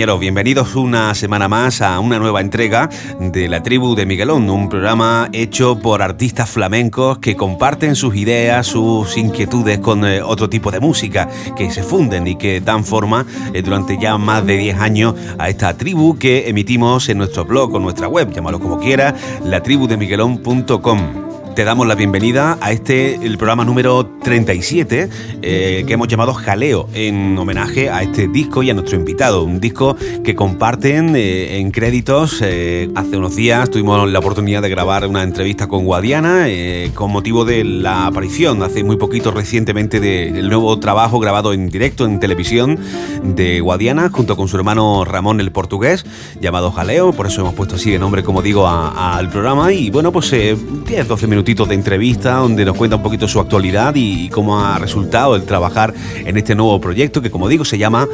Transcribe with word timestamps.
bienvenidos 0.00 0.76
una 0.76 1.14
semana 1.14 1.46
más 1.46 1.82
a 1.82 2.00
una 2.00 2.18
nueva 2.18 2.40
entrega 2.40 2.88
de 3.20 3.48
La 3.48 3.62
Tribu 3.62 3.94
de 3.94 4.06
Miguelón, 4.06 4.48
un 4.48 4.70
programa 4.70 5.28
hecho 5.34 5.78
por 5.78 6.00
artistas 6.00 6.48
flamencos 6.48 7.18
que 7.18 7.36
comparten 7.36 7.94
sus 7.94 8.16
ideas, 8.16 8.66
sus 8.66 9.18
inquietudes 9.18 9.78
con 9.78 10.06
eh, 10.06 10.22
otro 10.22 10.48
tipo 10.48 10.70
de 10.70 10.80
música, 10.80 11.28
que 11.54 11.70
se 11.70 11.82
funden 11.82 12.26
y 12.26 12.36
que 12.36 12.62
dan 12.62 12.82
forma 12.82 13.26
eh, 13.52 13.60
durante 13.60 13.98
ya 13.98 14.16
más 14.16 14.46
de 14.46 14.56
10 14.56 14.80
años 14.80 15.14
a 15.38 15.50
esta 15.50 15.76
tribu 15.76 16.18
que 16.18 16.48
emitimos 16.48 17.10
en 17.10 17.18
nuestro 17.18 17.44
blog 17.44 17.74
o 17.74 17.78
nuestra 17.78 18.08
web, 18.08 18.32
llámalo 18.32 18.58
como 18.58 18.80
quiera, 18.80 19.14
latribudemiguelón.com 19.44 21.29
te 21.60 21.64
damos 21.66 21.86
la 21.86 21.94
bienvenida 21.94 22.56
a 22.62 22.72
este, 22.72 23.16
el 23.16 23.36
programa 23.36 23.66
número 23.66 24.06
37, 24.22 25.10
eh, 25.42 25.84
que 25.86 25.92
hemos 25.92 26.08
llamado 26.08 26.32
Jaleo, 26.32 26.88
en 26.94 27.36
homenaje 27.36 27.90
a 27.90 28.02
este 28.02 28.28
disco 28.28 28.62
y 28.62 28.70
a 28.70 28.74
nuestro 28.74 28.96
invitado. 28.96 29.44
Un 29.44 29.60
disco 29.60 29.94
que 30.24 30.34
comparten 30.34 31.14
eh, 31.14 31.58
en 31.58 31.70
créditos. 31.70 32.40
Eh, 32.42 32.88
hace 32.94 33.18
unos 33.18 33.36
días 33.36 33.68
tuvimos 33.68 34.10
la 34.10 34.20
oportunidad 34.20 34.62
de 34.62 34.70
grabar 34.70 35.06
una 35.06 35.22
entrevista 35.22 35.68
con 35.68 35.84
Guadiana 35.84 36.46
con 36.94 37.10
motivo 37.10 37.44
de 37.44 37.62
la 37.62 38.06
aparición 38.06 38.62
hace 38.62 38.82
muy 38.82 38.96
poquito 38.96 39.30
recientemente 39.30 40.00
del 40.00 40.48
nuevo 40.48 40.78
trabajo 40.78 41.18
grabado 41.18 41.52
en 41.52 41.68
directo 41.68 42.06
en 42.06 42.20
televisión 42.20 42.78
de 43.22 43.60
Guadiana 43.60 44.08
junto 44.08 44.34
con 44.34 44.48
su 44.48 44.56
hermano 44.56 45.04
Ramón 45.04 45.40
el 45.40 45.52
portugués, 45.52 46.06
llamado 46.40 46.72
Jaleo. 46.72 47.12
Por 47.12 47.26
eso 47.26 47.42
hemos 47.42 47.52
puesto 47.52 47.74
así 47.74 47.90
de 47.90 47.98
nombre, 47.98 48.22
como 48.22 48.40
digo, 48.40 48.66
al 48.66 49.28
programa. 49.28 49.72
Y 49.72 49.90
bueno, 49.90 50.10
pues 50.10 50.32
10-12 50.32 51.26
minutos 51.26 51.49
de 51.54 51.74
entrevista 51.74 52.34
donde 52.34 52.64
nos 52.64 52.76
cuenta 52.76 52.96
un 52.96 53.02
poquito 53.02 53.26
su 53.26 53.40
actualidad 53.40 53.94
y, 53.96 54.28
cómo 54.28 54.64
ha 54.64 54.78
resultado 54.78 55.34
el 55.34 55.42
trabajar 55.42 55.92
en 56.14 56.36
este 56.36 56.54
nuevo 56.54 56.80
proyecto 56.80 57.20
que 57.20 57.30
como 57.30 57.48
digo 57.48 57.64
se 57.64 57.76
llama 57.76 58.06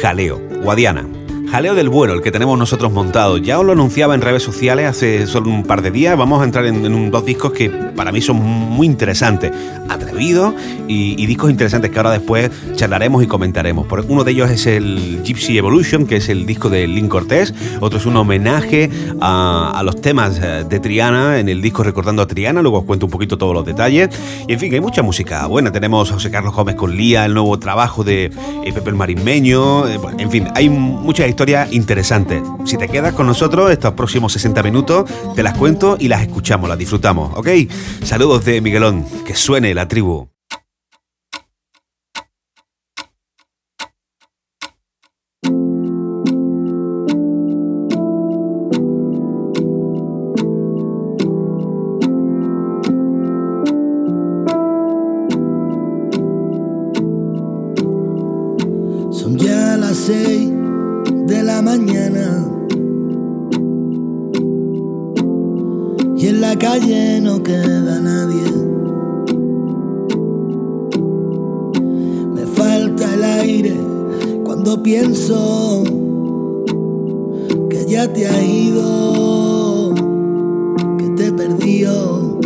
Jaleo, 0.00 0.40
Guadiana. 0.62 1.27
Jaleo 1.50 1.74
del 1.74 1.88
Bueno, 1.88 2.12
el 2.12 2.20
que 2.20 2.30
tenemos 2.30 2.58
nosotros 2.58 2.92
montado. 2.92 3.38
Ya 3.38 3.58
os 3.58 3.64
lo 3.64 3.72
anunciaba 3.72 4.14
en 4.14 4.20
redes 4.20 4.42
sociales 4.42 4.86
hace 4.86 5.26
solo 5.26 5.48
un 5.48 5.62
par 5.62 5.80
de 5.80 5.90
días. 5.90 6.16
Vamos 6.16 6.42
a 6.42 6.44
entrar 6.44 6.66
en, 6.66 7.10
dos 7.10 7.24
discos 7.24 7.52
que 7.52 7.70
para 7.70 8.12
mí 8.12 8.20
son 8.20 8.36
muy 8.36 8.86
interesantes, 8.86 9.50
atrevidos 9.88 10.52
y, 10.86 11.26
discos 11.26 11.50
interesantes 11.50 11.90
que 11.90 11.96
ahora 11.96 12.10
después 12.10 12.50
charlaremos 12.74 13.22
y 13.22 13.26
comentaremos. 13.26 13.86
Uno 14.08 14.24
de 14.24 14.32
ellos 14.32 14.50
es 14.50 14.66
el 14.66 15.22
Gypsy 15.24 15.56
Evolution, 15.56 16.06
que 16.06 16.16
es 16.16 16.28
el 16.28 16.44
disco 16.44 16.68
de 16.68 16.86
Link 16.86 17.08
Cortés. 17.08 17.54
Otro 17.80 17.98
es 17.98 18.04
un 18.04 18.16
homenaje 18.16 18.90
a, 19.20 19.80
los 19.84 20.00
temas 20.02 20.38
eh, 20.42 20.64
de 20.68 20.80
Triana 20.80 21.38
en 21.38 21.48
el 21.48 21.62
disco 21.62 21.82
Recordando 21.82 22.20
a 22.20 22.26
Triana. 22.26 22.60
Luego 22.60 22.80
os 22.80 22.84
cuento 22.84 23.06
un 23.06 23.12
poquito 23.12 23.38
todos 23.38 23.54
los 23.54 23.64
detalles. 23.64 24.10
Y 24.46 24.52
en 24.52 24.60
fin, 24.60 24.74
hay 24.74 24.80
mucha 24.80 25.02
música 25.02 25.46
buena. 25.46 25.72
Tenemos 25.72 26.10
a 26.10 26.14
José 26.14 26.30
Carlos 26.30 26.54
Gómez 26.54 26.74
con 26.76 26.94
Lía, 26.94 27.24
el 27.24 27.32
nuevo 27.32 27.58
trabajo 27.58 28.04
de 28.04 28.26
eh, 28.26 28.72
Pepe 28.74 28.90
el 28.90 28.96
Marismeño. 28.96 29.88
Eh, 29.88 29.98
en 30.18 30.30
fin, 30.30 30.48
hay 30.54 30.68
muchas 30.68 31.26
historias 31.28 31.37
historias 31.38 31.72
interesantes. 31.72 32.42
Si 32.64 32.76
te 32.76 32.88
quedas 32.88 33.14
con 33.14 33.28
nosotros 33.28 33.70
estos 33.70 33.92
próximos 33.92 34.32
60 34.32 34.60
minutos, 34.64 35.08
te 35.36 35.44
las 35.44 35.56
cuento 35.56 35.96
y 35.96 36.08
las 36.08 36.22
escuchamos, 36.22 36.68
las 36.68 36.76
disfrutamos, 36.76 37.32
¿ok? 37.36 37.48
Saludos 38.02 38.44
de 38.44 38.60
Miguelón, 38.60 39.06
que 39.24 39.36
suene 39.36 39.72
la 39.72 39.86
tribu. 39.86 40.26
Son 59.12 59.38
ya 59.38 59.76
las 59.76 59.96
seis 59.96 60.57
mañana. 61.62 62.46
Y 66.16 66.26
en 66.26 66.40
la 66.40 66.56
calle 66.56 67.20
no 67.20 67.42
queda 67.42 68.00
nadie. 68.00 68.50
Me 72.34 72.46
falta 72.46 73.14
el 73.14 73.24
aire 73.24 73.76
cuando 74.44 74.82
pienso 74.82 75.84
que 77.70 77.86
ya 77.86 78.12
te 78.12 78.26
ha 78.26 78.42
ido, 78.42 79.94
que 80.98 81.08
te 81.10 81.32
perdió. 81.32 82.38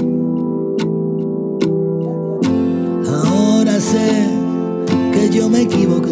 Ahora 3.25 3.81
sé 3.81 4.29
que 5.13 5.31
yo 5.31 5.49
me 5.49 5.63
equivoqué. 5.63 6.12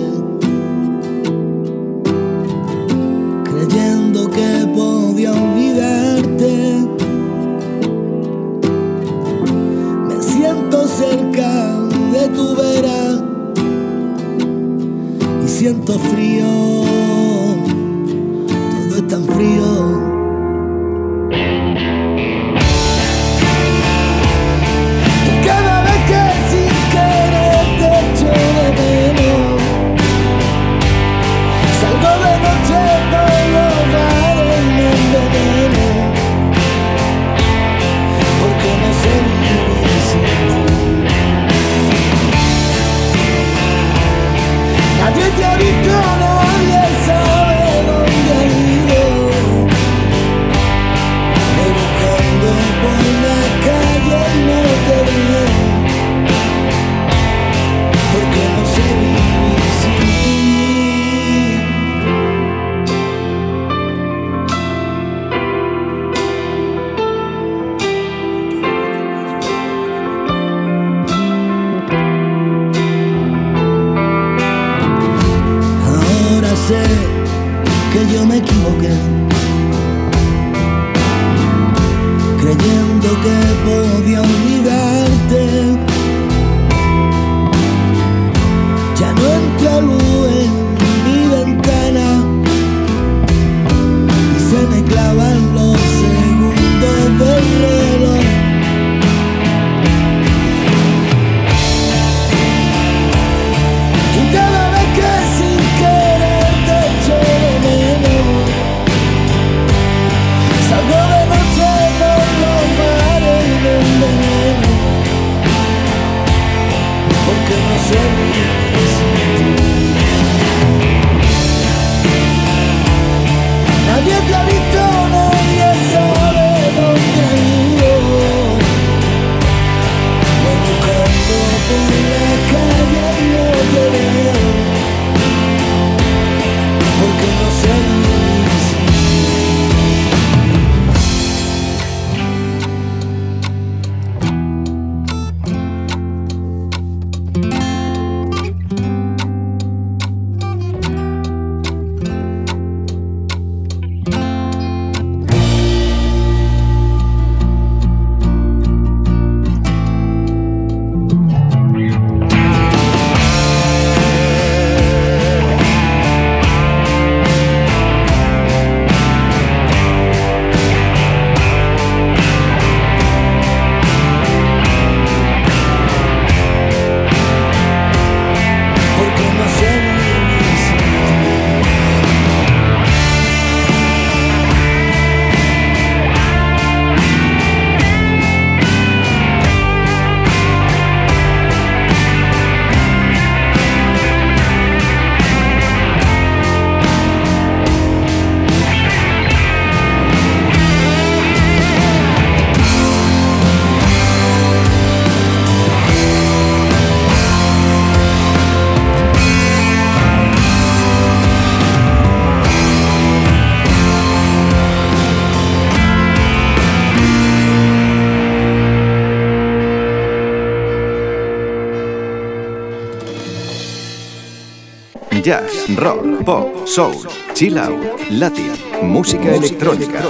Jazz, 225.31 225.77
rock, 225.77 226.25
pop, 226.25 226.67
soul, 226.67 227.07
chill 227.35 227.57
out, 227.57 227.79
latin, 228.11 228.51
música 228.83 229.33
electrónica. 229.33 230.03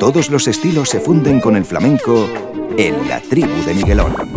Todos 0.00 0.30
los 0.30 0.48
estilos 0.48 0.88
se 0.88 0.98
funden 0.98 1.38
con 1.38 1.54
el 1.54 1.64
flamenco 1.64 2.28
en 2.76 3.06
la 3.06 3.20
tribu 3.20 3.54
de 3.64 3.74
Miguelón. 3.74 4.27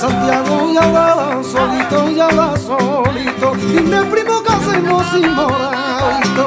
Santiago 0.00 0.72
ya 0.72 0.86
la 0.86 1.42
solito, 1.44 2.10
ya 2.10 2.28
la 2.28 2.56
solito. 2.56 3.52
Dime 3.54 4.02
primo 4.04 4.42
que 4.42 4.50
hacemos 4.50 5.06
sin 5.08 5.34
moradito, 5.34 6.46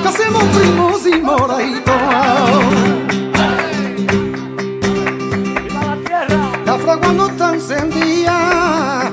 que 0.00 0.08
hacemos 0.08 0.44
primo 0.44 0.96
sin 1.02 1.24
moradito. 1.24 1.92
La 6.64 6.78
fragua 6.78 7.12
no 7.14 7.26
está 7.26 7.54
encendida. 7.54 9.12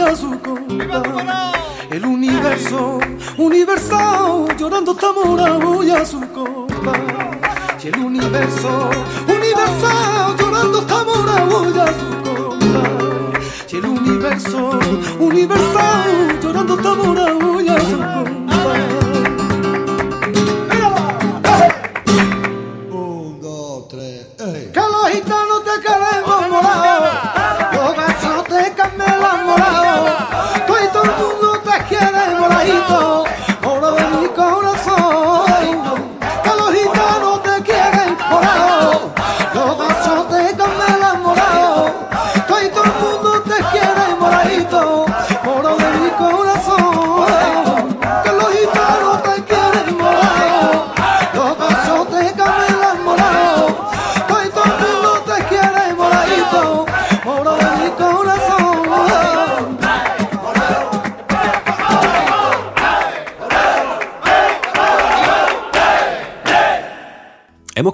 A 0.00 0.16
su. 0.16 0.38
El 1.90 2.04
universo, 2.04 2.98
universal, 3.38 4.46
llorando 4.58 4.92
morado 5.12 5.82
y 5.82 5.90
a 5.90 6.04
su 6.04 6.20
compa. 6.32 6.92
Y 7.82 7.88
el 7.88 7.98
universo, 7.98 8.90
universal, 9.26 10.36
llorando 10.38 10.80
morado 11.04 11.74
y 11.74 11.78
a 11.78 11.86
su 11.86 12.30
compa. 12.30 12.82
Y 13.70 13.76
el 13.76 13.86
universo, 13.86 14.78
universal, 15.18 16.40
llorando 16.42 16.74
está 16.76 16.94
morado 16.94 17.55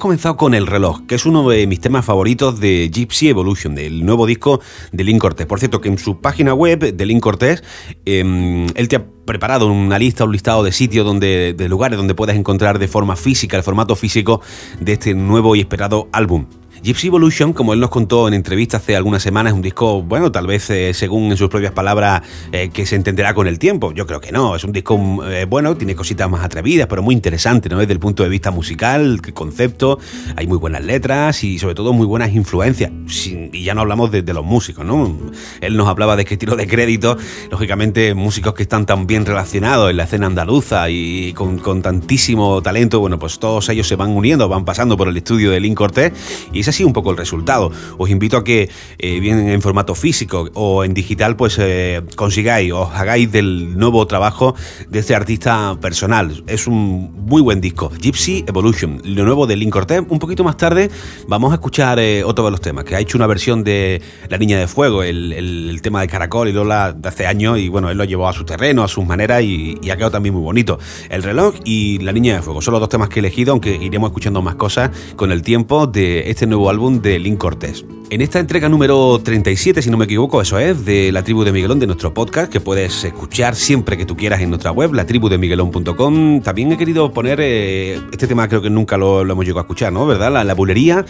comenzado 0.02 0.36
con 0.36 0.52
El 0.52 0.66
reloj, 0.66 1.02
que 1.06 1.14
es 1.14 1.26
uno 1.26 1.48
de 1.48 1.64
mis 1.68 1.80
temas 1.80 2.04
favoritos 2.04 2.58
de 2.58 2.90
Gypsy 2.92 3.28
Evolution, 3.28 3.76
del 3.76 4.04
nuevo 4.04 4.26
disco 4.26 4.60
de 4.90 5.04
Link 5.04 5.20
Cortés. 5.20 5.46
Por 5.46 5.60
cierto, 5.60 5.80
que 5.80 5.88
en 5.88 5.96
su 5.96 6.20
página 6.20 6.54
web 6.54 6.92
de 6.92 7.06
Link 7.06 7.22
Cortés, 7.22 7.62
em, 8.04 8.66
él 8.74 8.88
te 8.88 8.96
ha 8.96 9.06
preparado 9.24 9.68
una 9.68 10.00
lista, 10.00 10.24
un 10.24 10.32
listado 10.32 10.64
de 10.64 10.72
sitios 10.72 11.06
donde, 11.06 11.54
de 11.56 11.68
lugares 11.68 11.98
donde 11.98 12.16
puedes 12.16 12.34
encontrar 12.34 12.80
de 12.80 12.88
forma 12.88 13.14
física, 13.14 13.56
el 13.56 13.62
formato 13.62 13.94
físico 13.94 14.40
de 14.80 14.94
este 14.94 15.14
nuevo 15.14 15.54
y 15.54 15.60
esperado 15.60 16.08
álbum. 16.10 16.46
Gypsy 16.82 17.06
Evolution, 17.06 17.52
como 17.52 17.74
él 17.74 17.78
nos 17.78 17.90
contó 17.90 18.26
en 18.26 18.34
entrevista 18.34 18.78
hace 18.78 18.96
algunas 18.96 19.22
semanas, 19.22 19.52
es 19.52 19.54
un 19.54 19.62
disco, 19.62 20.02
bueno, 20.02 20.32
tal 20.32 20.48
vez 20.48 20.68
eh, 20.70 20.92
según 20.94 21.30
en 21.30 21.36
sus 21.36 21.48
propias 21.48 21.70
palabras, 21.70 22.22
eh, 22.50 22.70
que 22.70 22.86
se 22.86 22.96
entenderá 22.96 23.34
con 23.34 23.46
el 23.46 23.60
tiempo. 23.60 23.92
Yo 23.92 24.04
creo 24.04 24.20
que 24.20 24.32
no, 24.32 24.56
es 24.56 24.64
un 24.64 24.72
disco, 24.72 24.98
eh, 25.28 25.44
bueno, 25.48 25.76
tiene 25.76 25.94
cositas 25.94 26.28
más 26.28 26.42
atrevidas, 26.42 26.88
pero 26.88 27.00
muy 27.00 27.14
interesante, 27.14 27.68
¿no? 27.68 27.78
Desde 27.78 27.92
el 27.92 28.00
punto 28.00 28.24
de 28.24 28.28
vista 28.28 28.50
musical, 28.50 29.20
el 29.24 29.32
concepto, 29.32 30.00
hay 30.34 30.48
muy 30.48 30.58
buenas 30.58 30.84
letras 30.84 31.44
y 31.44 31.60
sobre 31.60 31.76
todo 31.76 31.92
muy 31.92 32.04
buenas 32.04 32.32
influencias. 32.32 32.90
y 33.26 33.62
ya 33.62 33.74
no 33.74 33.82
hablamos 33.82 34.10
de, 34.10 34.24
los 34.32 34.44
músicos, 34.44 34.84
¿no? 34.84 35.16
Él 35.60 35.76
nos 35.76 35.86
hablaba 35.86 36.16
de 36.16 36.24
que 36.24 36.36
tiro 36.36 36.56
de 36.56 36.66
crédito, 36.66 37.16
lógicamente 37.48 38.12
músicos 38.14 38.54
que 38.54 38.64
están 38.64 38.86
tan 38.86 39.06
bien 39.06 39.24
relacionados 39.24 39.88
en 39.88 39.98
la 39.98 40.04
escena 40.04 40.26
andaluza 40.26 40.90
y 40.90 41.32
con, 41.34 41.58
con 41.58 41.80
tantísimo 41.80 42.60
talento, 42.60 42.98
bueno, 42.98 43.20
pues 43.20 43.38
todos 43.38 43.68
ellos 43.68 43.86
se 43.86 43.94
van 43.94 44.10
uniendo, 44.10 44.48
van 44.48 44.64
pasando 44.64 44.96
por 44.96 45.06
el 45.06 45.16
estudio 45.16 45.52
de 45.52 45.60
Link 45.60 45.76
Cortés 45.76 46.12
y 46.52 46.60
esa 46.60 46.71
así 46.72 46.84
un 46.84 46.92
poco 46.92 47.10
el 47.10 47.16
resultado. 47.16 47.70
Os 47.98 48.10
invito 48.10 48.38
a 48.38 48.44
que, 48.44 48.70
eh, 48.98 49.20
bien 49.20 49.48
en 49.48 49.60
formato 49.60 49.94
físico 49.94 50.48
o 50.54 50.84
en 50.84 50.94
digital, 50.94 51.36
pues 51.36 51.58
eh, 51.58 52.02
consigáis, 52.16 52.72
os 52.72 52.90
hagáis 52.92 53.30
del 53.30 53.76
nuevo 53.78 54.06
trabajo 54.06 54.54
de 54.88 54.98
este 54.98 55.14
artista 55.14 55.76
personal. 55.80 56.42
Es 56.46 56.66
un 56.66 57.12
muy 57.26 57.42
buen 57.42 57.60
disco. 57.60 57.92
Gypsy 58.00 58.44
Evolution, 58.48 59.02
lo 59.04 59.24
nuevo 59.24 59.46
de 59.46 59.56
Link 59.56 59.72
Cortez. 59.72 60.02
Un 60.08 60.18
poquito 60.18 60.44
más 60.44 60.56
tarde 60.56 60.90
vamos 61.28 61.52
a 61.52 61.56
escuchar 61.56 61.98
eh, 61.98 62.24
otro 62.24 62.46
de 62.46 62.50
los 62.50 62.60
temas, 62.60 62.84
que 62.84 62.96
ha 62.96 63.00
hecho 63.00 63.18
una 63.18 63.26
versión 63.26 63.62
de 63.62 64.00
La 64.30 64.38
Niña 64.38 64.58
de 64.58 64.66
Fuego, 64.66 65.02
el, 65.02 65.78
tema 65.82 66.00
de 66.00 66.08
Caracol 66.08 66.48
y 66.48 66.52
Lola 66.52 66.92
de 66.92 67.08
hace 67.08 67.26
años, 67.26 67.58
y 67.58 67.68
bueno, 67.68 67.90
él 67.90 67.98
lo 67.98 68.04
llevó 68.04 68.28
a 68.28 68.32
su 68.32 68.44
terreno, 68.44 68.82
a 68.82 68.88
sus 68.88 69.04
maneras, 69.04 69.42
y, 69.42 69.76
y 69.82 69.90
ha 69.90 69.96
quedado 69.96 70.12
también 70.12 70.34
muy 70.34 70.42
bonito. 70.42 70.78
El 71.10 71.22
reloj 71.22 71.56
y 71.64 71.98
La 71.98 72.12
Niña 72.12 72.36
de 72.36 72.42
Fuego 72.42 72.62
son 72.62 72.72
los 72.72 72.80
dos 72.80 72.88
temas 72.88 73.08
que 73.08 73.18
he 73.18 73.20
elegido, 73.20 73.52
aunque 73.52 73.74
iremos 73.74 74.08
escuchando 74.08 74.40
más 74.40 74.54
cosas 74.54 74.90
con 75.16 75.32
el 75.32 75.42
tiempo 75.42 75.86
de 75.86 76.30
este 76.30 76.46
nuevo 76.46 76.61
álbum 76.68 77.00
de 77.00 77.18
Link 77.18 77.38
Cortés. 77.38 77.84
En 78.12 78.20
esta 78.20 78.38
entrega 78.38 78.68
número 78.68 79.18
37, 79.24 79.80
si 79.80 79.88
no 79.88 79.96
me 79.96 80.04
equivoco, 80.04 80.42
eso 80.42 80.58
es, 80.58 80.84
de 80.84 81.10
La 81.12 81.24
Tribu 81.24 81.44
de 81.44 81.52
Miguelón, 81.52 81.78
de 81.78 81.86
nuestro 81.86 82.12
podcast, 82.12 82.52
que 82.52 82.60
puedes 82.60 83.04
escuchar 83.04 83.56
siempre 83.56 83.96
que 83.96 84.04
tú 84.04 84.18
quieras 84.18 84.42
en 84.42 84.50
nuestra 84.50 84.70
web, 84.70 84.92
latribudemiguelón.com. 84.92 86.42
También 86.42 86.72
he 86.72 86.76
querido 86.76 87.10
poner, 87.10 87.38
eh, 87.40 87.98
este 88.12 88.26
tema 88.26 88.48
creo 88.48 88.60
que 88.60 88.68
nunca 88.68 88.98
lo, 88.98 89.22
hemos 89.22 89.46
llegado 89.46 89.60
a 89.60 89.62
escuchar, 89.62 89.94
¿no? 89.94 90.06
¿Verdad? 90.06 90.30
La, 90.30 90.44
la 90.44 90.52
bulería 90.52 91.06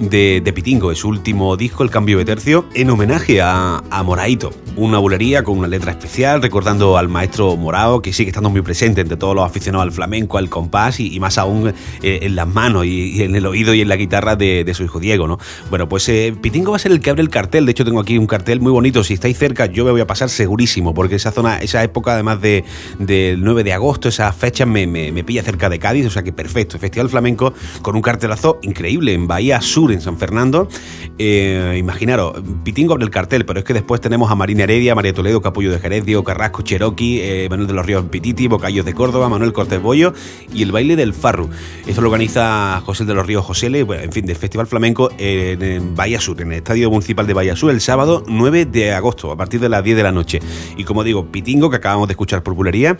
de, 0.00 0.40
de, 0.42 0.52
Pitingo, 0.54 0.90
es 0.90 1.00
su 1.00 1.08
último 1.08 1.54
disco, 1.58 1.82
El 1.82 1.90
Cambio 1.90 2.16
de 2.16 2.24
Tercio, 2.24 2.64
en 2.72 2.88
homenaje 2.88 3.42
a, 3.42 3.82
a 3.90 4.02
Moraito. 4.02 4.50
Una 4.74 4.96
bulería 4.98 5.42
con 5.42 5.58
una 5.58 5.68
letra 5.68 5.90
especial, 5.92 6.40
recordando 6.40 6.96
al 6.96 7.08
maestro 7.08 7.58
Morao, 7.58 8.00
que 8.00 8.14
sigue 8.14 8.30
estando 8.30 8.48
muy 8.48 8.62
presente 8.62 9.02
entre 9.02 9.18
todos 9.18 9.34
los 9.34 9.44
aficionados 9.44 9.84
al 9.84 9.92
flamenco, 9.92 10.38
al 10.38 10.48
compás 10.48 10.98
y, 10.98 11.20
más 11.20 11.36
aún 11.36 11.74
eh, 12.02 12.20
en 12.22 12.36
las 12.36 12.48
manos 12.48 12.86
y, 12.86 13.22
en 13.22 13.36
el 13.36 13.44
oído 13.44 13.74
y 13.74 13.82
en 13.82 13.88
la 13.88 13.96
guitarra 13.96 14.34
de, 14.34 14.64
de 14.64 14.72
su 14.72 14.84
Diego, 14.98 15.28
¿no? 15.28 15.38
Bueno, 15.70 15.88
pues... 15.88 16.08
Eh, 16.08 16.34
Pitingo 16.40 16.70
va 16.70 16.76
a 16.76 16.80
ser 16.80 16.92
el 16.92 17.00
que 17.00 17.10
abre 17.10 17.22
el 17.22 17.28
cartel. 17.28 17.66
De 17.66 17.72
hecho, 17.72 17.84
tengo 17.84 18.00
aquí 18.00 18.16
un 18.18 18.26
cartel 18.26 18.60
muy 18.60 18.72
bonito. 18.72 19.04
Si 19.04 19.14
estáis 19.14 19.38
cerca, 19.38 19.66
yo 19.66 19.84
me 19.84 19.90
voy 19.90 20.00
a 20.00 20.06
pasar 20.06 20.30
segurísimo, 20.30 20.94
porque 20.94 21.16
esa 21.16 21.30
zona, 21.30 21.58
esa 21.58 21.82
época, 21.84 22.14
además 22.14 22.40
del 22.40 22.64
de, 22.98 23.36
9 23.38 23.64
de 23.64 23.72
agosto, 23.72 24.08
esa 24.08 24.32
fecha 24.32 24.66
me, 24.66 24.86
me, 24.86 25.24
pilla 25.24 25.42
cerca 25.42 25.68
de 25.68 25.78
Cádiz. 25.78 26.06
O 26.06 26.10
sea 26.10 26.22
que 26.22 26.32
perfecto. 26.32 26.78
Festival 26.78 27.08
Flamenco 27.08 27.52
con 27.82 27.96
un 27.96 28.02
cartelazo 28.02 28.58
increíble 28.62 29.12
en 29.12 29.26
Bahía 29.26 29.60
Sur, 29.60 29.92
en 29.92 30.00
San 30.00 30.16
Fernando. 30.16 30.68
Eh, 31.18 31.76
imaginaros, 31.78 32.40
Pitingo 32.64 32.94
abre 32.94 33.04
el 33.04 33.10
cartel, 33.10 33.44
pero 33.44 33.58
es 33.58 33.64
que 33.64 33.74
después 33.74 34.00
tenemos 34.00 34.30
a 34.30 34.34
Marina 34.34 34.64
Heredia, 34.64 34.94
María 34.94 35.12
Toledo, 35.12 35.42
Capullo 35.42 35.70
de 35.70 35.78
Jerez, 35.78 36.04
Diego 36.04 36.24
Carrasco, 36.24 36.62
Cherokee, 36.62 37.20
eh, 37.20 37.48
Manuel 37.50 37.68
de 37.68 37.74
los 37.74 37.84
Ríos 37.84 38.04
Pititi, 38.06 38.46
Bocayos 38.46 38.86
de 38.86 38.94
Córdoba, 38.94 39.28
Manuel 39.28 39.52
Cortés 39.52 39.82
Bollo 39.82 40.14
y 40.52 40.62
el 40.62 40.72
baile 40.72 40.96
del 40.96 41.12
Farru. 41.12 41.50
Esto 41.86 42.00
lo 42.00 42.08
organiza 42.08 42.80
José 42.80 43.04
de 43.04 43.14
los 43.14 43.26
Ríos 43.26 43.44
Josele, 43.44 43.82
bueno, 43.82 44.02
en 44.02 44.12
fin, 44.12 44.24
del 44.24 44.36
Festival 44.36 44.66
Flamenco 44.66 44.77
en 44.86 45.94
Bahía 45.94 46.20
Sur 46.20 46.40
en 46.40 46.52
el 46.52 46.58
Estadio 46.58 46.90
Municipal 46.90 47.26
de 47.26 47.34
Vallasur, 47.34 47.70
el 47.70 47.80
sábado 47.80 48.22
9 48.26 48.66
de 48.66 48.92
agosto, 48.92 49.30
a 49.32 49.36
partir 49.36 49.60
de 49.60 49.68
las 49.68 49.82
10 49.82 49.96
de 49.96 50.02
la 50.02 50.12
noche. 50.12 50.40
Y 50.76 50.84
como 50.84 51.04
digo, 51.04 51.26
Pitingo, 51.26 51.70
que 51.70 51.76
acabamos 51.76 52.08
de 52.08 52.12
escuchar 52.12 52.42
por 52.42 52.54
bulería, 52.54 52.96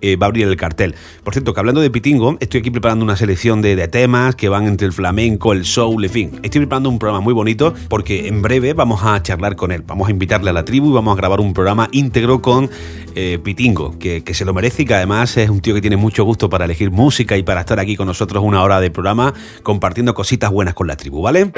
eh, 0.00 0.16
va 0.16 0.26
a 0.26 0.28
abrir 0.28 0.46
el 0.46 0.56
cartel. 0.56 0.94
Por 1.24 1.34
cierto, 1.34 1.54
que 1.54 1.60
hablando 1.60 1.80
de 1.80 1.90
Pitingo, 1.90 2.36
estoy 2.40 2.60
aquí 2.60 2.70
preparando 2.70 3.04
una 3.04 3.16
selección 3.16 3.62
de, 3.62 3.80
temas 3.88 4.36
que 4.36 4.48
van 4.48 4.66
entre 4.66 4.86
el 4.86 4.92
flamenco, 4.92 5.52
el 5.52 5.64
soul, 5.64 6.04
en 6.04 6.10
fin. 6.10 6.30
Estoy 6.42 6.60
preparando 6.60 6.90
un 6.90 6.98
programa 6.98 7.20
muy 7.20 7.32
bonito 7.32 7.74
porque 7.88 8.28
en 8.28 8.42
breve 8.42 8.72
vamos 8.74 9.02
a 9.02 9.22
charlar 9.22 9.56
con 9.56 9.72
él. 9.72 9.82
Vamos 9.86 10.08
a 10.08 10.10
invitarle 10.10 10.50
a 10.50 10.52
la 10.52 10.64
tribu 10.64 10.90
y 10.90 10.92
vamos 10.92 11.12
a 11.12 11.16
grabar 11.16 11.40
un 11.40 11.54
programa 11.54 11.88
íntegro 11.92 12.40
con 12.42 12.70
eh, 13.14 13.38
Pitingo, 13.42 13.98
que, 13.98 14.22
que 14.22 14.34
se 14.34 14.44
lo 14.44 14.54
merece 14.54 14.82
y 14.82 14.84
que 14.84 14.94
además 14.94 15.36
es 15.36 15.50
un 15.50 15.60
tío 15.60 15.74
que 15.74 15.80
tiene 15.80 15.96
mucho 15.96 16.24
gusto 16.24 16.48
para 16.48 16.66
elegir 16.66 16.90
música 16.90 17.36
y 17.36 17.42
para 17.42 17.60
estar 17.60 17.80
aquí 17.80 17.96
con 17.96 18.06
nosotros 18.06 18.44
una 18.44 18.62
hora 18.62 18.80
de 18.80 18.90
programa 18.90 19.34
compartiendo 19.62 20.14
cositas 20.14 20.50
buenas 20.50 20.74
con 20.74 20.86
la 20.86 20.96
tribu, 20.96 21.22
¿vale? 21.22 21.52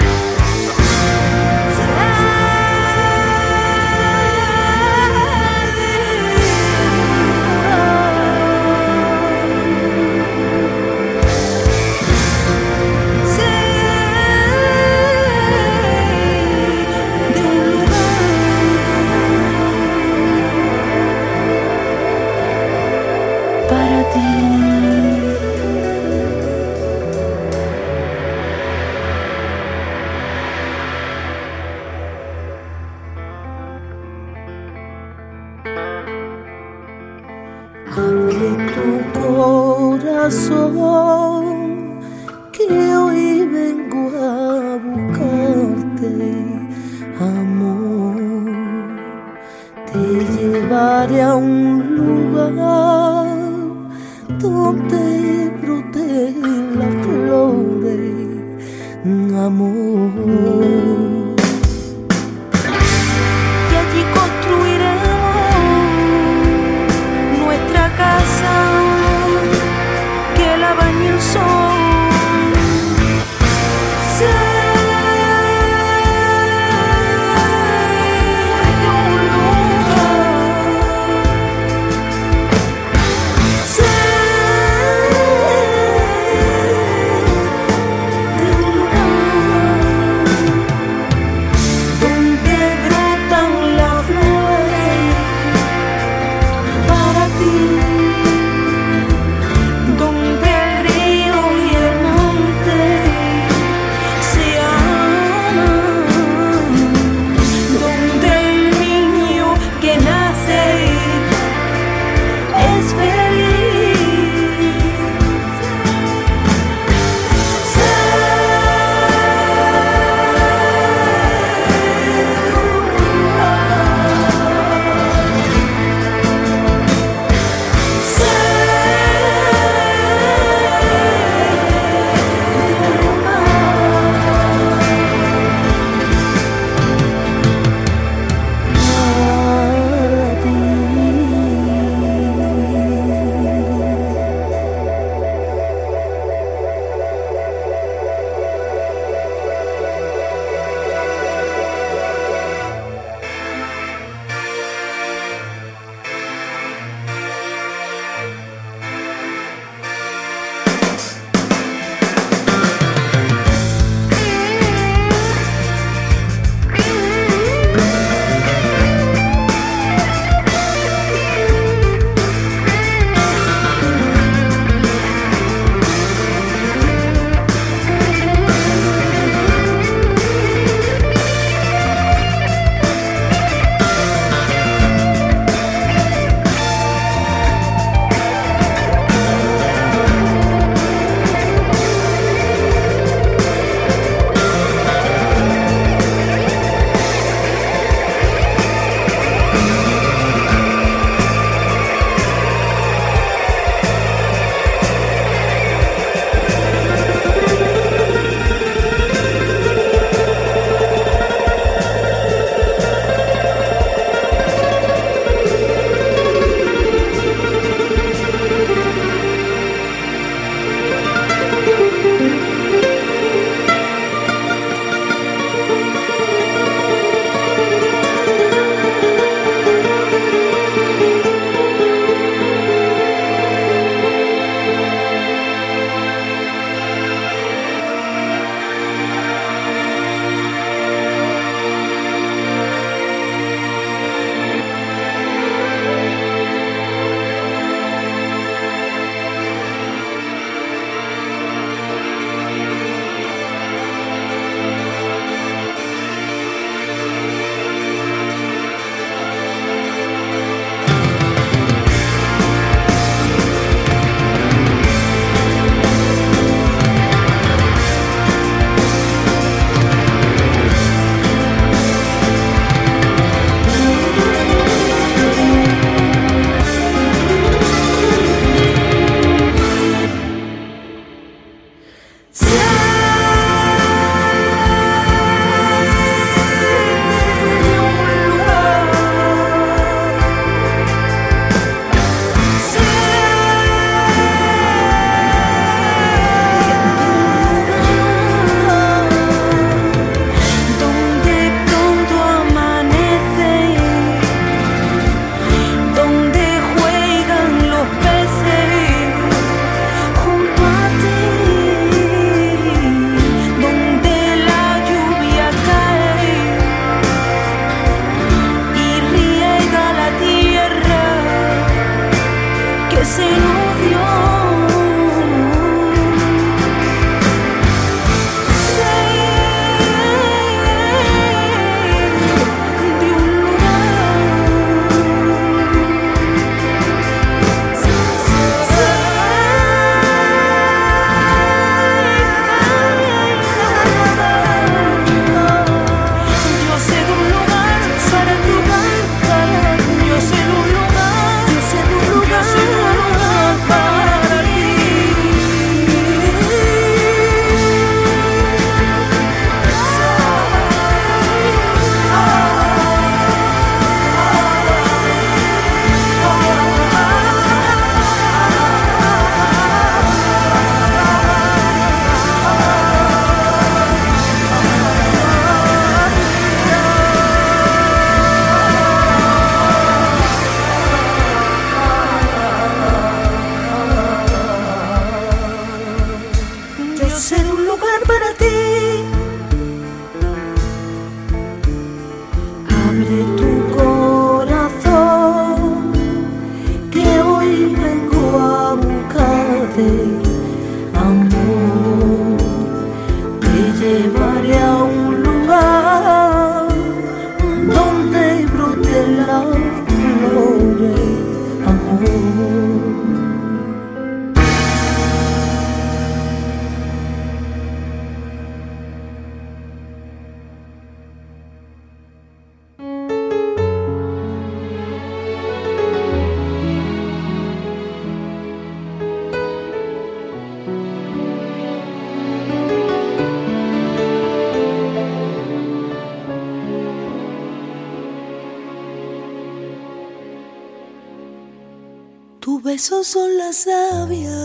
Besos 442.73 443.07
son 443.07 443.37
la 443.37 443.53
savia 443.53 444.41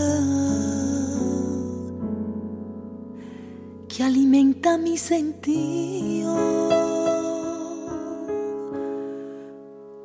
que 3.88 4.02
alimenta 4.02 4.76
mi 4.76 4.98
sentido. 4.98 6.36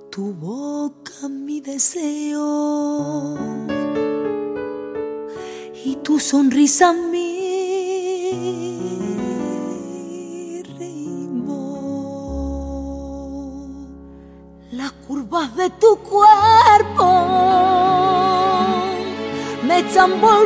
Tu 0.09 0.33
boca 0.35 1.27
mi 1.27 1.59
deseo 1.59 3.35
y 5.83 5.97
tu 5.97 6.17
sonrisa 6.17 6.93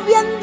están 0.07 0.36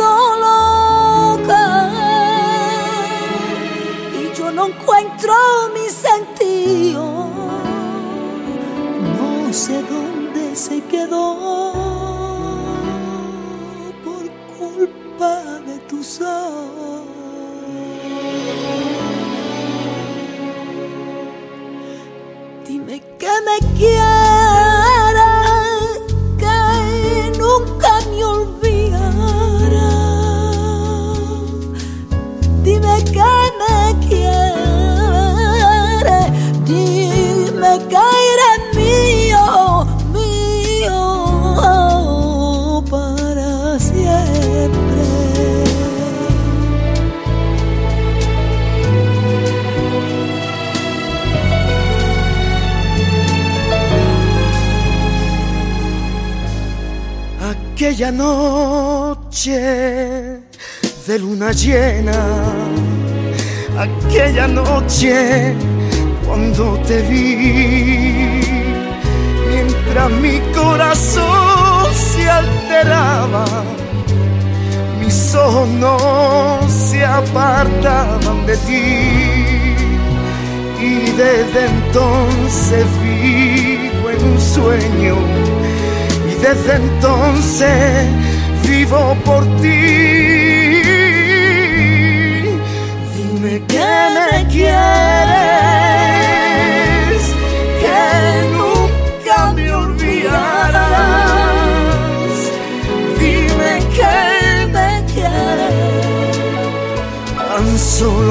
llena, 61.55 62.21
aquella 63.79 64.47
noche 64.47 65.55
cuando 66.27 66.79
te 66.87 67.03
vi, 67.03 68.41
mientras 69.49 70.11
mi 70.11 70.41
corazón 70.55 71.93
se 71.95 72.29
alteraba, 72.29 73.45
mis 75.01 75.35
ojos 75.35 75.69
no 75.69 76.61
se 76.69 77.05
apartaban 77.05 78.47
de 78.47 78.57
ti. 78.69 79.77
Y 80.81 81.11
desde 81.17 81.67
entonces 81.67 82.85
vivo 83.03 84.11
en 84.11 84.25
un 84.33 84.41
sueño 84.41 85.17
desde 86.45 86.75
entonces 86.77 88.07
vivo 88.69 89.17
por 89.25 89.45
ti. 89.63 90.14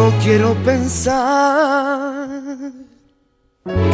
Solo 0.03 0.13
quiero 0.21 0.53
pensar 0.65 2.29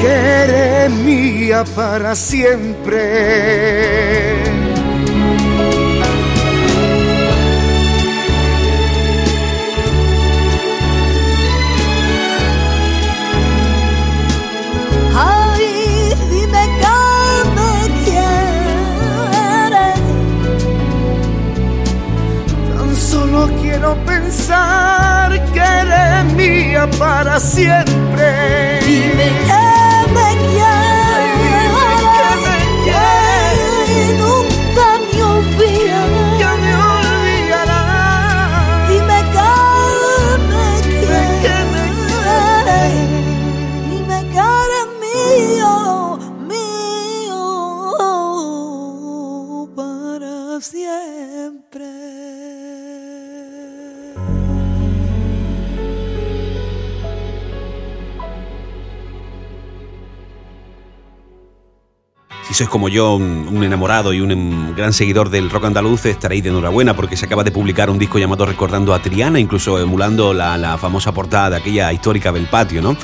que 0.02 0.08
eres 0.08 0.90
mía 0.92 1.64
para 1.76 2.16
siempre. 2.16 3.00
Quiero 23.90 24.06
pensar 24.06 25.32
que 25.54 25.60
eres 25.60 26.34
mía 26.34 26.90
para 26.98 27.40
siempre. 27.40 28.80
Dime 28.86 29.32
como 62.68 62.90
yo, 62.90 63.16
un, 63.16 63.64
enamorado 63.64 64.12
y 64.12 64.20
un 64.20 64.32
em, 64.32 64.76
gran 64.76 64.92
seguidor 64.92 65.30
del 65.30 65.50
rock 65.50 65.66
andaluz, 65.66 66.06
estaréis 66.06 66.44
de 66.44 66.50
enhorabuena 66.50 66.96
porque 66.96 67.16
se 67.16 67.26
acaba 67.26 67.44
de 67.44 67.52
publicar 67.52 67.90
un 67.90 67.98
disco 67.98 68.20
llamado 68.20 68.46
Recordando 68.46 68.94
a 68.94 69.02
Triana, 69.02 69.40
incluso 69.40 69.80
emulando 69.80 70.34
la, 70.34 70.58
la 70.58 70.78
famosa 70.78 71.14
portada 71.14 71.52
de 71.52 71.56
aquella 71.58 71.94
histórica 71.94 72.32
del 72.32 72.48
patio, 72.48 72.82
¿no? 72.82 72.98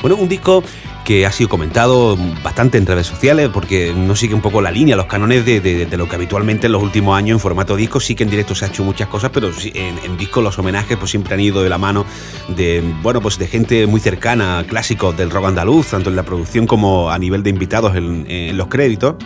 Bueno, 0.00 0.16
un 0.16 0.28
disco 0.28 0.64
que 1.10 1.26
ha 1.26 1.32
sido 1.32 1.48
comentado 1.48 2.16
bastante 2.40 2.78
en 2.78 2.86
redes 2.86 3.08
sociales 3.08 3.50
porque 3.52 3.92
no 3.92 4.14
sigue 4.14 4.32
un 4.32 4.40
poco 4.40 4.62
la 4.62 4.70
línea, 4.70 4.94
los 4.94 5.06
canones 5.06 5.44
de, 5.44 5.88
lo 5.96 6.08
que 6.08 6.14
habitualmente 6.14 6.66
en 6.66 6.72
los 6.72 6.80
últimos 6.80 7.18
años 7.18 7.34
en 7.34 7.40
formato 7.40 7.74
disco 7.74 7.98
sí 7.98 8.14
que 8.14 8.22
en 8.22 8.30
directo 8.30 8.54
se 8.54 8.64
ha 8.64 8.68
hecho 8.68 8.84
muchas 8.84 9.08
cosas, 9.08 9.32
pero 9.34 9.50
en, 9.74 9.98
en 10.04 10.16
disco 10.16 10.40
los 10.40 10.56
homenajes 10.60 10.96
pues 10.96 11.10
siempre 11.10 11.34
han 11.34 11.40
ido 11.40 11.64
de 11.64 11.68
la 11.68 11.78
mano 11.78 12.06
de 12.46 12.80
bueno 13.02 13.20
pues 13.20 13.38
de 13.38 13.48
gente 13.48 13.88
muy 13.88 13.98
cercana, 13.98 14.64
clásicos 14.68 15.16
del 15.16 15.30
rock 15.30 15.46
andaluz, 15.46 15.88
tanto 15.88 16.10
en 16.10 16.14
la 16.14 16.22
producción 16.22 16.68
como 16.68 17.10
a 17.10 17.18
nivel 17.18 17.42
de 17.42 17.50
invitados 17.50 17.96
en 17.96 18.56
los 18.56 18.68
créditos. 18.68 19.16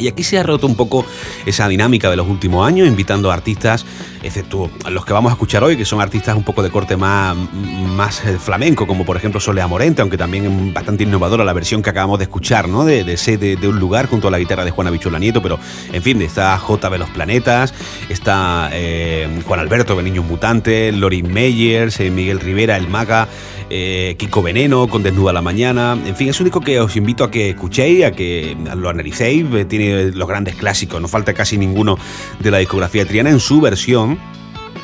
Y 0.00 0.08
aquí 0.08 0.24
se 0.24 0.38
ha 0.38 0.42
roto 0.42 0.66
un 0.66 0.76
poco 0.76 1.04
esa 1.44 1.68
dinámica 1.68 2.10
de 2.10 2.16
los 2.16 2.26
últimos 2.26 2.66
años, 2.66 2.88
invitando 2.88 3.30
a 3.30 3.34
artistas, 3.34 3.84
excepto 4.22 4.70
los 4.90 5.04
que 5.04 5.12
vamos 5.12 5.30
a 5.30 5.34
escuchar 5.34 5.62
hoy, 5.62 5.76
que 5.76 5.84
son 5.84 6.00
artistas 6.00 6.36
un 6.36 6.42
poco 6.42 6.62
de 6.62 6.70
corte 6.70 6.96
más, 6.96 7.36
más 7.36 8.24
eh, 8.24 8.38
flamenco, 8.38 8.86
como 8.86 9.04
por 9.04 9.16
ejemplo 9.16 9.40
Solea 9.40 9.66
Morente, 9.66 10.00
aunque 10.00 10.16
también 10.16 10.46
es 10.46 10.74
bastante 10.74 11.04
innovadora 11.04 11.44
la 11.44 11.52
versión 11.52 11.82
que 11.82 11.90
acabamos 11.90 12.18
de 12.18 12.24
escuchar, 12.24 12.68
¿no? 12.68 12.84
De, 12.84 13.04
de 13.04 13.16
Sede 13.16 13.56
de 13.56 13.68
un 13.68 13.78
lugar 13.78 14.08
junto 14.08 14.28
a 14.28 14.30
la 14.30 14.38
guitarra 14.38 14.64
de 14.64 14.70
Juana 14.70 14.90
Bichola 14.90 15.18
Nieto, 15.18 15.42
pero 15.42 15.58
en 15.92 16.02
fin, 16.02 16.20
está 16.22 16.58
JB 16.58 16.98
Los 16.98 17.10
Planetas, 17.10 17.74
está 18.08 18.70
eh, 18.72 19.28
Juan 19.46 19.60
Alberto 19.60 19.96
Beniño 19.96 20.22
Mutante, 20.22 20.92
Lorin 20.92 21.30
Meyers, 21.32 22.00
eh, 22.00 22.10
Miguel 22.10 22.40
Rivera, 22.40 22.76
El 22.78 22.88
Maga, 22.88 23.28
Kiko 23.68 24.42
Veneno 24.42 24.88
con 24.88 25.04
Desnuda 25.04 25.32
la 25.32 25.42
Mañana, 25.42 25.96
en 26.04 26.16
fin, 26.16 26.28
es 26.28 26.40
único 26.40 26.60
que 26.60 26.80
os 26.80 26.96
invito 26.96 27.22
a 27.22 27.30
que 27.30 27.50
escuchéis, 27.50 28.04
a 28.04 28.10
que 28.10 28.56
lo 28.74 28.88
analicéis, 28.88 29.46
tiene 29.68 29.89
los 30.14 30.28
grandes 30.28 30.56
clásicos, 30.56 31.00
no 31.00 31.08
falta 31.08 31.34
casi 31.34 31.58
ninguno 31.58 31.98
de 32.38 32.50
la 32.50 32.58
discografía 32.58 33.06
Triana 33.06 33.30
en 33.30 33.40
su 33.40 33.60
versión, 33.60 34.18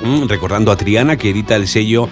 mm, 0.03 0.29
recordando 0.29 0.73
a 0.73 0.77
Triana 0.77 1.17
que 1.17 1.31
edita 1.31 1.57
el 1.57 1.69
sello 1.69 2.09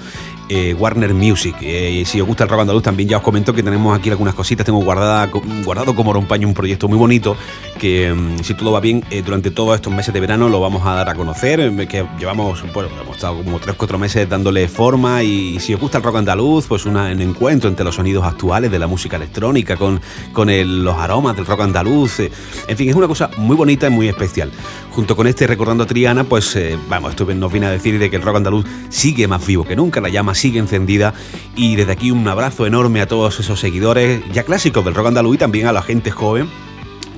eh, 0.49 0.75
Warner 0.75 1.15
Music. 1.15 1.57
Eh, 1.61 2.03
si 2.07 2.21
os 2.21 2.27
gusta 2.27 2.45
el 2.45 2.51
rock 2.51 2.61
andaluz, 2.61 2.83
también 2.83 3.09
ya 3.09 3.17
os 3.17 3.23
comento 3.23 3.53
que 3.53 3.63
tenemos 3.63 3.97
aquí 3.99 4.11
algunas 4.11 4.35
cositas. 4.35 4.67
Tengo 4.67 4.83
guardada, 4.83 5.31
guardado 5.65 5.95
como 5.95 6.13
rompaño 6.13 6.47
un 6.47 6.55
proyecto 6.55 6.89
muy 6.89 6.99
bonito 6.99 7.37
que, 7.79 8.13
mm, 8.13 8.43
si 8.43 8.55
todo 8.55 8.73
va 8.73 8.81
bien, 8.81 9.05
eh, 9.11 9.23
durante 9.23 9.51
todos 9.51 9.75
estos 9.75 9.93
meses 9.93 10.13
de 10.13 10.21
verano 10.21 10.49
lo 10.49 10.61
vamos 10.61 10.87
a 10.87 10.95
dar 10.95 11.09
a 11.09 11.15
conocer. 11.15 11.73
Que 11.89 12.07
llevamos, 12.19 12.63
bueno, 12.73 12.91
hemos 13.01 13.17
estado 13.17 13.43
como 13.43 13.59
3-4 13.59 13.99
meses 13.99 14.29
dándole 14.29 14.69
forma. 14.69 15.23
Y, 15.23 15.59
si 15.61 15.75
os 15.75 15.81
gusta 15.81 15.99
el 15.99 16.05
rock 16.05 16.17
andaluz, 16.17 16.67
pues 16.67 16.85
un 16.85 16.97
encuentro 16.97 17.69
entre 17.69 17.85
los 17.85 17.95
sonidos 17.95 18.25
actuales 18.25 18.71
de 18.71 18.79
la 18.79 18.87
música 18.87 19.17
electrónica 19.17 19.77
con, 19.77 20.01
con 20.33 20.49
los 20.85 20.97
aromas 20.97 21.37
del 21.37 21.47
rock 21.47 21.63
andaluz. 21.63 22.21
En 22.69 22.77
fin, 22.77 22.89
es 22.89 22.95
una 22.95 23.09
cosa 23.09 23.31
muy 23.39 23.57
bonita 23.57 23.87
y 23.87 23.91
muy 23.91 24.09
especial. 24.09 24.51
Junto 24.91 25.17
con 25.17 25.27
este 25.27 25.47
Recordando 25.47 25.85
a 25.85 25.87
Triana, 25.87 26.25
pues 26.25 26.59
vamos, 26.89 27.11
esto 27.11 27.25
nos 27.35 27.51
viene 27.51 27.67
a 27.67 27.71
decir 27.71 27.99
de 27.99 28.11
que 28.11 28.17
el 28.17 28.23
rock 28.23 28.37
andaluz 28.37 28.67
sigue 28.91 29.27
más 29.27 29.45
vivo 29.47 29.65
que 29.65 29.75
nunca. 29.75 30.01
La 30.01 30.09
llama 30.09 30.34
sigue 30.35 30.59
encendida 30.59 31.15
y 31.57 31.77
desde 31.77 31.93
aquí 31.93 32.11
un 32.11 32.27
abrazo 32.29 32.67
enorme 32.67 33.01
a 33.01 33.07
todos 33.07 33.41
esos 33.41 33.61
seguidores 33.61 34.23
ya 34.33 34.43
clásicos 34.45 34.85
del 34.85 34.95
rock 34.95 35.09
andaluz 35.09 35.37
y 35.37 35.39
también 35.39 35.67
a 35.67 35.73
la 35.73 35.83
gente 35.83 36.11
joven 36.11 36.49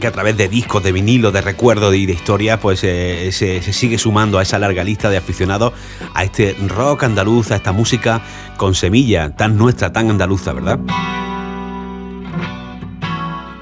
que 0.00 0.06
a 0.06 0.12
través 0.12 0.36
de 0.36 0.48
discos, 0.48 0.82
de 0.82 0.92
vinilo, 0.92 1.32
de 1.32 1.40
recuerdos 1.40 1.94
y 1.94 2.04
de 2.04 2.12
historias, 2.12 2.60
pues 2.60 2.84
eh, 2.84 3.30
se, 3.32 3.62
se, 3.62 3.72
sigue 3.72 3.96
sumando 3.96 4.38
a 4.38 4.42
esa 4.42 4.58
larga 4.58 4.84
lista 4.84 5.08
de 5.08 5.16
aficionados 5.16 5.72
a 6.12 6.22
este 6.22 6.54
rock 6.68 7.04
andaluz, 7.04 7.50
a 7.50 7.56
esta 7.56 7.72
música 7.72 8.22
con 8.58 8.74
semilla 8.74 9.34
tan 9.34 9.56
nuestra, 9.56 9.92
tan 9.92 10.10
andaluza, 10.10 10.52
¿verdad? 10.52 10.78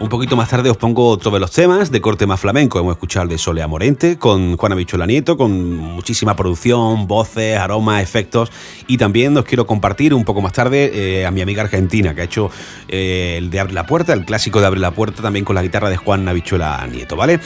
Un 0.00 0.08
poquito 0.08 0.34
más 0.34 0.48
tarde 0.48 0.70
os 0.70 0.76
pongo 0.76 1.08
otro 1.08 1.30
de 1.30 1.38
los 1.38 1.52
temas 1.52 1.90
de 1.90 2.00
corte 2.00 2.26
más 2.26 2.40
flamenco. 2.40 2.80
Hemos 2.80 2.94
escuchado 2.94 3.28
de 3.28 3.38
Solea 3.38 3.68
Morente 3.68 4.18
con 4.18 4.56
Juana 4.56 4.74
Bichuela 4.74 5.06
Nieto, 5.06 5.36
con 5.36 5.76
muchísima 5.76 6.34
producción, 6.34 7.06
voces, 7.06 7.56
aromas, 7.56 8.02
efectos. 8.02 8.50
Y 8.88 8.98
también 8.98 9.36
os 9.36 9.44
quiero 9.44 9.66
compartir 9.66 10.12
un 10.12 10.24
poco 10.24 10.42
más 10.42 10.52
tarde 10.52 10.90
eh, 10.92 11.24
a 11.26 11.30
mi 11.30 11.42
amiga 11.42 11.62
argentina 11.62 12.12
que 12.14 12.22
ha 12.22 12.24
hecho 12.24 12.50
eh, 12.88 13.36
el 13.38 13.50
de 13.50 13.60
Abre 13.60 13.72
la 13.72 13.86
Puerta, 13.86 14.12
el 14.12 14.24
clásico 14.24 14.60
de 14.60 14.66
Abre 14.66 14.80
la 14.80 14.90
Puerta, 14.90 15.22
también 15.22 15.44
con 15.44 15.54
la 15.54 15.62
guitarra 15.62 15.88
de 15.88 15.96
Juan 15.96 16.24
Navichuela 16.24 16.86
Nieto, 16.90 17.16
¿vale? 17.16 17.38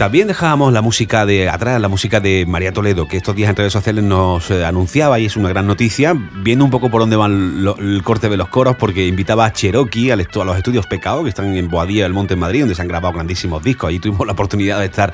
También 0.00 0.28
dejábamos 0.28 0.72
la 0.72 0.80
música 0.80 1.26
de 1.26 1.50
atrás, 1.50 1.78
la 1.78 1.88
música 1.88 2.20
de 2.20 2.46
María 2.46 2.72
Toledo, 2.72 3.06
que 3.06 3.18
estos 3.18 3.36
días 3.36 3.50
en 3.50 3.56
redes 3.56 3.74
sociales 3.74 4.02
nos 4.02 4.50
eh, 4.50 4.64
anunciaba 4.64 5.20
y 5.20 5.26
es 5.26 5.36
una 5.36 5.50
gran 5.50 5.66
noticia, 5.66 6.14
viendo 6.36 6.64
un 6.64 6.70
poco 6.70 6.90
por 6.90 7.02
dónde 7.02 7.16
va 7.16 7.26
el 7.26 8.00
corte 8.02 8.30
de 8.30 8.38
los 8.38 8.48
coros, 8.48 8.76
porque 8.76 9.06
invitaba 9.06 9.44
a 9.44 9.52
Cherokee 9.52 10.10
a 10.10 10.16
los 10.16 10.56
estudios 10.56 10.86
Pecado, 10.86 11.22
que 11.22 11.28
están 11.28 11.54
en 11.54 11.68
Boadilla 11.68 12.04
del 12.04 12.14
Monte 12.14 12.32
en 12.32 12.40
Madrid, 12.40 12.60
donde 12.60 12.74
se 12.74 12.80
han 12.80 12.88
grabado 12.88 13.12
grandísimos 13.12 13.62
discos. 13.62 13.90
Allí 13.90 13.98
tuvimos 13.98 14.26
la 14.26 14.32
oportunidad 14.32 14.78
de 14.78 14.86
estar 14.86 15.12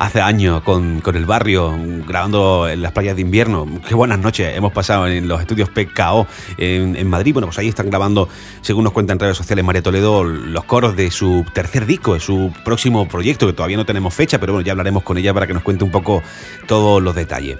hace 0.00 0.20
años 0.20 0.62
con, 0.62 1.00
el 1.14 1.26
barrio, 1.26 1.72
grabando 2.04 2.68
en 2.68 2.82
las 2.82 2.90
playas 2.90 3.14
de 3.14 3.22
invierno. 3.22 3.68
Qué 3.88 3.94
buenas 3.94 4.18
noches 4.18 4.56
hemos 4.56 4.72
pasado 4.72 5.06
en 5.06 5.28
los 5.28 5.40
estudios 5.40 5.68
PKO 5.68 6.26
en, 6.58 6.96
en, 6.96 7.08
Madrid. 7.08 7.34
Bueno, 7.34 7.46
pues 7.46 7.58
ahí 7.58 7.68
están 7.68 7.88
grabando, 7.88 8.28
según 8.62 8.82
nos 8.82 8.92
cuenta 8.92 9.12
en 9.12 9.20
redes 9.20 9.36
sociales 9.36 9.64
María 9.64 9.82
Toledo, 9.82 10.24
los 10.24 10.64
coros 10.64 10.96
de 10.96 11.12
su 11.12 11.46
tercer 11.54 11.86
disco, 11.86 12.14
de 12.14 12.20
su 12.20 12.52
próximo 12.64 13.06
proyecto, 13.06 13.46
que 13.46 13.52
todavía 13.52 13.76
no 13.76 13.86
tenemos 13.86 14.12
pero 14.32 14.52
bueno, 14.52 14.64
ya 14.64 14.72
hablaremos 14.72 15.02
con 15.02 15.18
ella 15.18 15.34
para 15.34 15.46
que 15.46 15.54
nos 15.54 15.62
cuente 15.62 15.84
un 15.84 15.90
poco 15.90 16.22
todos 16.66 17.02
los 17.02 17.14
detalles. 17.14 17.58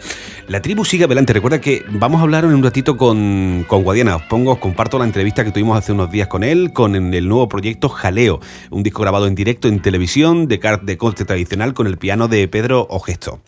La 0.48 0.60
tribu 0.60 0.84
sigue 0.84 1.04
adelante. 1.04 1.32
Recuerda 1.32 1.60
que 1.60 1.84
vamos 1.90 2.20
a 2.20 2.22
hablar 2.22 2.44
en 2.44 2.54
un 2.54 2.62
ratito 2.62 2.96
con, 2.96 3.64
con 3.68 3.82
Guadiana. 3.82 4.16
Os 4.16 4.22
pongo, 4.22 4.52
os 4.52 4.58
comparto 4.58 4.98
la 4.98 5.04
entrevista 5.04 5.44
que 5.44 5.52
tuvimos 5.52 5.78
hace 5.78 5.92
unos 5.92 6.10
días 6.10 6.28
con 6.28 6.42
él, 6.42 6.72
con 6.72 6.96
el 6.96 7.28
nuevo 7.28 7.48
proyecto 7.48 7.88
Jaleo, 7.88 8.40
un 8.70 8.82
disco 8.82 9.02
grabado 9.02 9.26
en 9.26 9.34
directo 9.34 9.68
en 9.68 9.80
televisión 9.80 10.48
de, 10.48 10.60
de 10.82 10.98
corte 10.98 11.24
tradicional 11.24 11.74
con 11.74 11.86
el 11.86 11.98
piano 11.98 12.28
de 12.28 12.48
Pedro 12.48 12.86
Ogesto. 12.90 13.40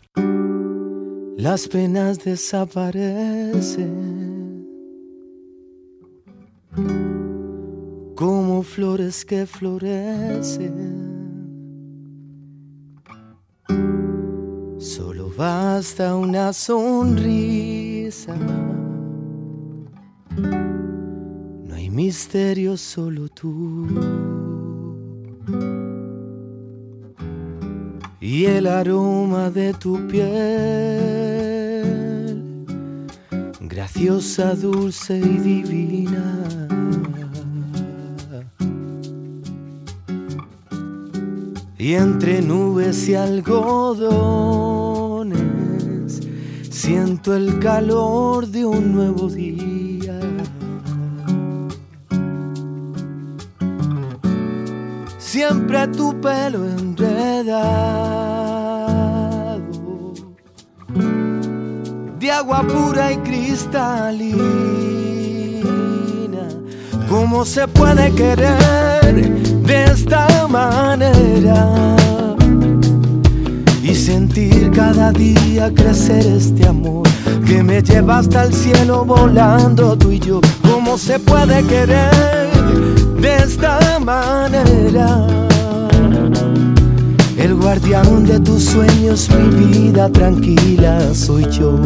Las 1.37 1.68
penas 1.68 2.24
desaparecen 2.24 4.66
como 8.14 8.62
flores 8.62 9.26
que 9.26 9.44
florecen 9.44 11.06
basta 15.37 16.16
una 16.16 16.53
sonrisa. 16.53 18.35
No 20.37 21.75
hay 21.75 21.90
misterio, 21.90 22.77
solo 22.77 23.29
tú. 23.29 23.87
Y 28.20 28.44
el 28.46 28.66
aroma 28.66 29.51
de 29.51 29.72
tu 29.75 30.07
piel, 30.09 30.27
graciosa, 33.61 34.55
dulce 34.55 35.18
y 35.18 35.38
divina 35.38 36.66
y 41.87 41.94
entre 41.94 42.42
nubes 42.42 43.09
y 43.09 43.14
siento 46.70 47.34
el 47.34 47.58
calor 47.58 48.46
de 48.46 48.64
un 48.64 48.92
nuevo 48.92 49.28
día. 49.28 50.18
Siempre 55.18 55.88
tu 55.88 56.20
pelo 56.20 56.64
enredado 56.64 57.16
de 62.18 62.30
agua 62.30 62.62
pura 62.66 63.12
y 63.12 63.16
cristalina. 63.18 64.36
¿Cómo 67.08 67.44
se 67.44 67.68
puede 67.68 68.12
querer? 68.12 68.96
de 69.66 69.84
esta 69.84 70.46
manera 70.48 71.96
y 73.82 73.94
sentir 73.94 74.65
cada 74.76 75.10
día 75.10 75.72
crecer 75.72 76.26
este 76.26 76.66
amor 76.66 77.08
que 77.46 77.62
me 77.62 77.82
lleva 77.82 78.18
hasta 78.18 78.44
el 78.44 78.52
cielo 78.52 79.06
volando 79.06 79.96
tú 79.96 80.12
y 80.12 80.20
yo. 80.20 80.42
¿Cómo 80.60 80.98
se 80.98 81.18
puede 81.18 81.64
querer 81.64 82.12
de 83.18 83.36
esta 83.36 83.98
manera? 83.98 85.26
El 87.38 87.54
guardián 87.54 88.26
de 88.26 88.38
tus 88.38 88.64
sueños, 88.64 89.30
mi 89.30 89.64
vida 89.66 90.10
tranquila 90.10 91.14
soy 91.14 91.48
yo. 91.50 91.80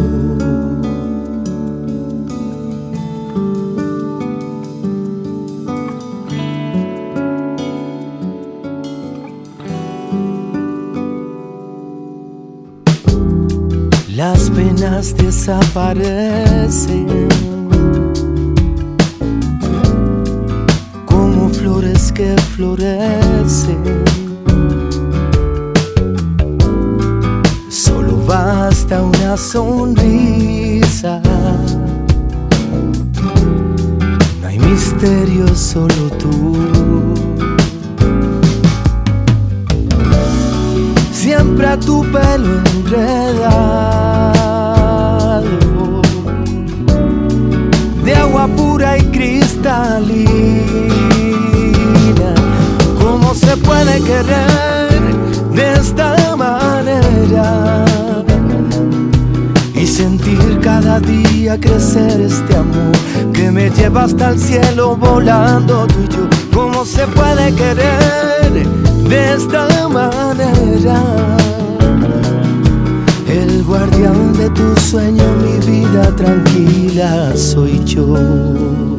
Desaparecen 14.81 17.29
como 21.05 21.51
flores 21.51 22.11
que 22.11 22.35
florecen. 22.57 23.77
Solo 27.69 28.25
basta 28.27 29.03
una 29.03 29.37
sonrisa. 29.37 31.21
No 34.41 34.49
hay 34.49 34.59
misterio, 34.59 35.55
solo 35.55 36.09
tú. 36.19 36.57
Siempre 41.13 41.67
a 41.67 41.79
tu 41.79 42.03
pelo 42.05 42.63
enredado 45.51 46.21
agua 48.21 48.47
pura 48.49 48.99
y 48.99 49.03
cristalina. 49.07 50.31
¿Cómo 53.01 53.35
se 53.35 53.57
puede 53.57 54.01
querer 54.03 55.01
de 55.53 55.73
esta 55.73 56.37
manera? 56.37 57.85
Y 59.75 59.87
sentir 59.87 60.61
cada 60.61 61.01
día 61.01 61.59
crecer 61.59 62.21
este 62.21 62.57
amor 62.57 62.93
que 63.33 63.51
me 63.51 63.71
lleva 63.71 64.05
hasta 64.05 64.31
el 64.31 64.39
cielo 64.39 64.97
volando 64.97 65.87
tú 65.87 66.01
y 66.05 66.09
yo. 66.15 66.29
¿Cómo 66.53 66.85
se 66.85 67.07
puede 67.07 67.55
querer 67.55 68.67
de 69.09 69.35
esta 69.35 69.89
manera? 69.89 71.40
Guardián 74.01 74.33
de 74.33 74.49
tu 74.51 74.81
sueño, 74.81 75.23
mi 75.43 75.59
vida 75.71 76.17
tranquila 76.17 77.37
soy 77.37 77.85
yo. 77.85 78.90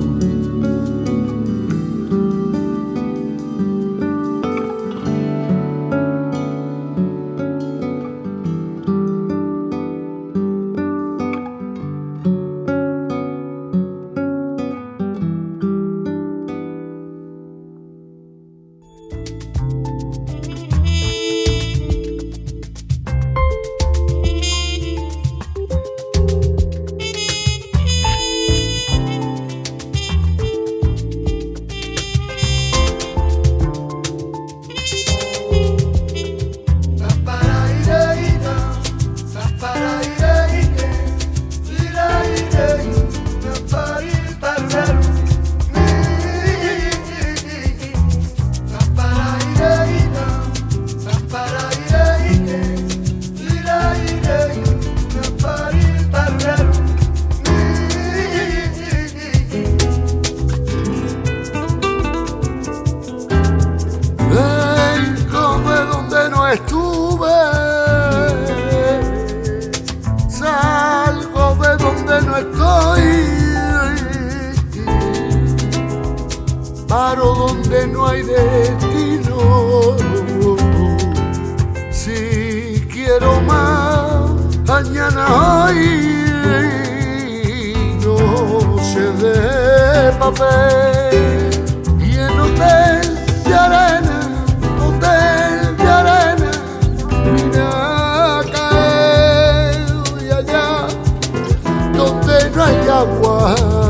Agua 103.42 103.81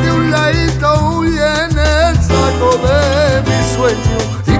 ti 0.00 0.08
un 0.08 0.30
ladito 0.30 1.24
y 1.24 1.36
en 1.36 1.78
el 1.78 2.16
saco 2.16 2.78
de 2.84 3.42
mi 3.46 3.58
sueño. 3.74 4.51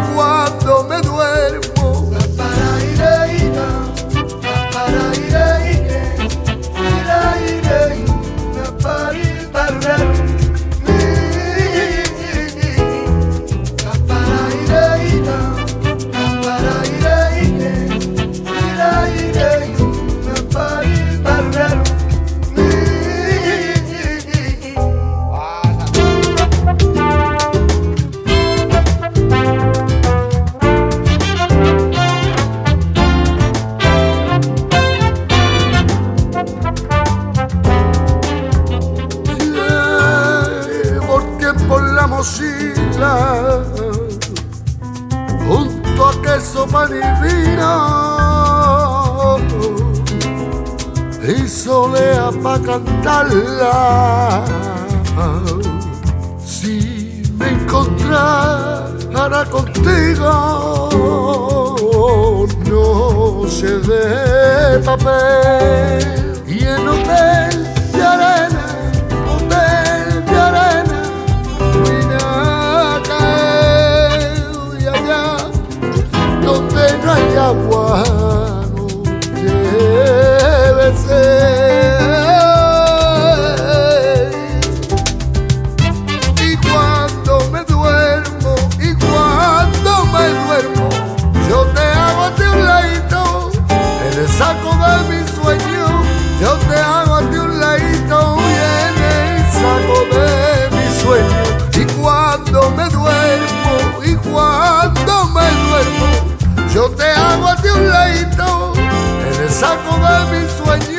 En 109.73 109.79
el 109.79 109.85
saco 109.85 109.99
de 109.99 110.41
mi 110.41 110.49
sueño. 110.49 110.92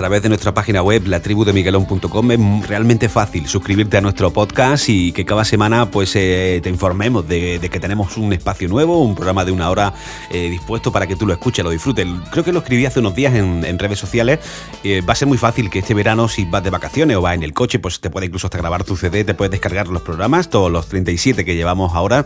Través 0.00 0.22
de 0.22 0.30
nuestra 0.30 0.54
página 0.54 0.82
web, 0.82 1.06
latribudemiguelón.com. 1.06 2.30
Es 2.30 2.66
realmente 2.66 3.10
fácil 3.10 3.46
suscribirte 3.46 3.98
a 3.98 4.00
nuestro 4.00 4.32
podcast 4.32 4.88
y 4.88 5.12
que 5.12 5.26
cada 5.26 5.44
semana 5.44 5.90
pues 5.90 6.16
eh, 6.16 6.60
te 6.62 6.70
informemos 6.70 7.28
de, 7.28 7.60
que 7.70 7.80
tenemos 7.80 8.16
un 8.16 8.32
espacio 8.32 8.66
nuevo, 8.66 9.02
un 9.02 9.14
programa 9.14 9.44
de 9.44 9.52
una 9.52 9.68
hora 9.68 9.92
eh, 10.30 10.48
dispuesto 10.48 10.90
para 10.90 11.06
que 11.06 11.16
tú 11.16 11.26
lo 11.26 11.34
escuches, 11.34 11.62
lo 11.62 11.70
disfrutes. 11.70 12.06
Creo 12.30 12.42
que 12.42 12.50
lo 12.50 12.60
escribí 12.60 12.86
hace 12.86 13.00
unos 13.00 13.14
días 13.14 13.34
en, 13.34 13.78
redes 13.78 13.98
sociales. 13.98 14.38
Eh, 14.84 15.02
va 15.02 15.12
a 15.12 15.16
ser 15.16 15.28
muy 15.28 15.36
fácil 15.36 15.68
que 15.68 15.80
este 15.80 15.92
verano, 15.92 16.28
si 16.28 16.46
vas 16.46 16.64
de 16.64 16.70
vacaciones 16.70 17.18
o 17.18 17.20
vas 17.20 17.34
en 17.34 17.42
el 17.42 17.52
coche, 17.52 17.78
pues 17.78 18.00
te 18.00 18.08
puede 18.08 18.24
incluso 18.24 18.46
hasta 18.46 18.56
grabar 18.56 18.84
tu 18.84 18.96
CD, 18.96 19.24
te 19.24 19.34
puedes 19.34 19.50
descargar 19.50 19.88
los 19.88 20.00
programas, 20.00 20.48
todos 20.48 20.72
los 20.72 20.88
37 20.88 21.44
que 21.44 21.56
llevamos 21.56 21.94
ahora, 21.94 22.24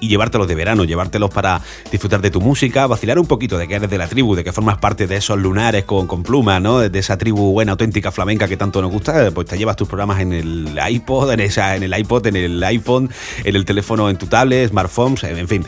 y 0.00 0.08
llevártelos 0.08 0.48
de 0.48 0.56
verano, 0.56 0.82
llevártelos 0.82 1.30
para 1.30 1.60
disfrutar 1.88 2.20
de 2.20 2.32
tu 2.32 2.40
música, 2.40 2.88
vacilar 2.88 3.20
un 3.20 3.26
poquito 3.26 3.58
de 3.58 3.68
que 3.68 3.76
eres 3.76 3.88
de 3.88 3.98
la 3.98 4.08
tribu, 4.08 4.34
de 4.34 4.42
que 4.42 4.50
formas 4.50 4.78
parte 4.78 5.06
de 5.06 5.14
esos 5.14 5.38
lunares 5.38 5.84
con, 5.84 6.08
con 6.08 6.24
plumas, 6.24 6.60
¿no? 6.60 6.80
De 6.80 6.98
esa 6.98 7.11
tribu 7.16 7.52
buena, 7.52 7.72
auténtica, 7.72 8.10
flamenca 8.10 8.48
que 8.48 8.56
tanto 8.56 8.82
nos 8.82 8.90
gusta, 8.90 9.30
pues 9.30 9.46
te 9.46 9.58
llevas 9.58 9.76
tus 9.76 9.88
programas 9.88 10.20
en 10.20 10.32
el 10.32 10.78
iPod, 10.88 11.32
en, 11.32 11.40
esa, 11.40 11.76
en 11.76 11.82
el 11.82 11.98
iPod, 11.98 12.26
en 12.26 12.36
el 12.36 12.62
iPhone, 12.64 13.10
en 13.44 13.56
el 13.56 13.64
teléfono, 13.64 14.10
en 14.10 14.16
tu 14.16 14.26
tablet, 14.26 14.68
smartphones, 14.68 15.24
en 15.24 15.48
fin, 15.48 15.64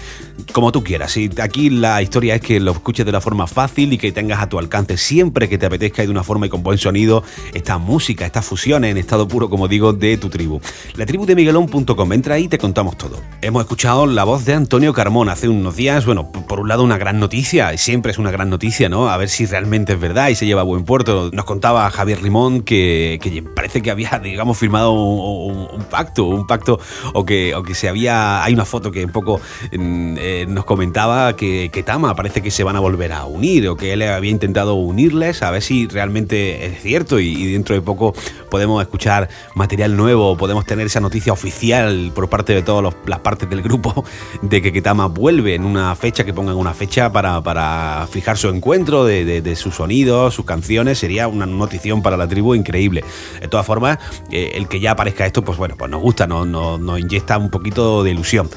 como 0.53 0.73
tú 0.73 0.83
quieras. 0.83 1.17
Y 1.17 1.31
aquí 1.41 1.71
la 1.71 2.03
historia 2.03 2.37
es 2.37 2.41
que 2.41 2.61
lo 2.61 2.73
escuches 2.73 3.07
de 3.07 3.13
la 3.13 3.21
forma 3.21 3.47
fácil 3.47 3.93
y 3.93 3.99
que 3.99 4.13
tengas 4.13 4.41
a 4.41 4.49
tu 4.49 4.59
alcance 4.59 4.97
siempre 4.97 5.49
que 5.49 5.59
te 5.59 5.67
apetezca 5.67 6.03
y 6.03 6.07
de 6.07 6.13
una 6.13 6.23
forma 6.23 6.47
y 6.47 6.49
con 6.49 6.63
buen 6.63 6.79
sonido 6.79 7.23
esta 7.53 7.79
música, 7.79 8.27
estas 8.27 8.45
fusiones 8.45 8.91
en 8.91 8.99
estado 8.99 9.29
puro, 9.29 9.49
como 9.49 9.69
digo, 9.69 9.93
de 9.93 10.17
tu 10.17 10.29
tribu. 10.29 10.61
La 10.97 11.07
tribu 11.07 11.27
de 11.27 11.35
Miguelón.com, 11.35 12.13
entra 12.13 12.35
ahí 12.35 12.45
y 12.45 12.49
te 12.49 12.59
contamos 12.59 12.97
todo. 12.97 13.21
Hemos 13.43 13.63
escuchado 13.63 14.07
la 14.07 14.25
voz 14.25 14.45
de 14.45 14.55
Antonio 14.55 14.93
Carmón 14.93 15.29
hace 15.29 15.49
unos 15.49 15.77
días, 15.77 16.07
bueno, 16.07 16.31
por 16.31 16.61
un 16.61 16.69
lado 16.69 16.83
una 16.83 16.99
gran 16.99 17.19
noticia, 17.19 17.77
siempre 17.77 18.13
es 18.13 18.19
una 18.19 18.31
gran 18.31 18.51
noticia, 18.51 18.89
¿no? 18.89 19.09
A 19.09 19.17
ver 19.17 19.29
si 19.29 19.47
realmente 19.47 19.95
es 19.95 20.01
verdad 20.01 20.29
y 20.29 20.35
se 20.35 20.47
lleva 20.47 20.63
a 20.63 20.65
buen 20.65 20.85
puerto 20.85 21.31
nos 21.35 21.45
contaba 21.45 21.91
Javier 21.91 22.22
Limón 22.22 22.62
que, 22.62 23.18
parece 23.55 23.82
que 23.82 23.91
había, 23.91 24.18
digamos, 24.22 24.57
firmado 24.57 24.93
un, 24.93 25.85
pacto, 25.91 26.24
un 26.24 26.47
pacto, 26.47 26.78
o 27.12 27.24
que, 27.24 27.55
se 27.74 27.89
había. 27.89 28.45
Hay 28.45 28.55
una 28.55 28.64
foto 28.64 28.93
que 28.93 29.05
un 29.05 29.11
poco 29.11 29.41
mm, 29.72 30.16
eh, 30.18 30.47
nos 30.49 30.64
comentaba 30.64 31.37
que, 31.37 31.70
que, 31.72 31.82
Tama 31.82 32.14
parece 32.14 32.41
que 32.41 32.51
se 32.51 32.64
van 32.64 32.76
a 32.76 32.80
volver 32.80 33.12
a 33.12 33.26
unir, 33.26 33.68
o 33.68 33.76
que 33.76 33.93
él 33.93 34.03
había 34.03 34.30
intentado 34.30 34.74
unirles, 34.74 35.43
a 35.43 35.51
ver 35.51 35.61
si 35.61 35.87
realmente 35.87 36.64
es 36.64 36.80
cierto, 36.80 37.18
y, 37.20 37.53
dentro 37.53 37.74
de 37.74 37.82
poco 37.82 38.14
podemos 38.51 38.80
escuchar 38.80 39.28
material 39.55 39.97
nuevo, 39.97 40.37
podemos 40.37 40.64
tener 40.64 40.87
esa 40.87 41.01
noticia 41.01 41.32
oficial 41.32 42.12
por 42.14 42.28
parte 42.28 42.55
de 42.55 42.62
todas 42.62 42.95
las 43.07 43.18
partes 43.20 43.51
del 43.51 43.62
grupo 43.62 44.05
de 44.43 44.62
que 44.62 44.72
Ketama 44.72 45.07
vuelve 45.07 45.55
en 45.55 45.64
una 45.64 45.95
fecha, 45.97 46.24
que 46.24 46.32
pongan 46.32 46.57
una 46.57 46.74
fecha 46.74 47.12
para, 47.12 47.43
para 47.43 48.07
fijar 48.11 48.39
su 48.39 48.49
encuentro 48.49 49.05
de, 49.05 49.43
de, 49.43 49.57
sus 49.57 49.74
sonidos, 49.74 50.35
sus 50.35 50.45
canciones, 50.45 50.99
sería 50.99 51.24
una 51.29 51.47
notición 51.47 52.03
para 52.03 52.16
la 52.16 52.29
tribu 52.29 52.55
increíble. 52.55 53.05
De 53.41 53.49
todas 53.49 53.66
formas, 53.66 53.99
eh, 54.31 54.53
el 54.55 54.68
que 54.68 54.81
ya 54.81 54.93
aparezca 54.93 55.27
esto, 55.27 55.43
pues 55.43 55.59
bueno, 55.59 55.77
pues 55.77 55.91
nos 55.91 56.01
gusta, 56.01 56.27
nos, 56.27 56.47
nos, 56.47 56.81
nos 56.81 56.99
inyecta 56.99 57.39
un 57.39 57.51
poquito 57.51 58.03
de 58.03 58.11
ilusión. 58.11 58.49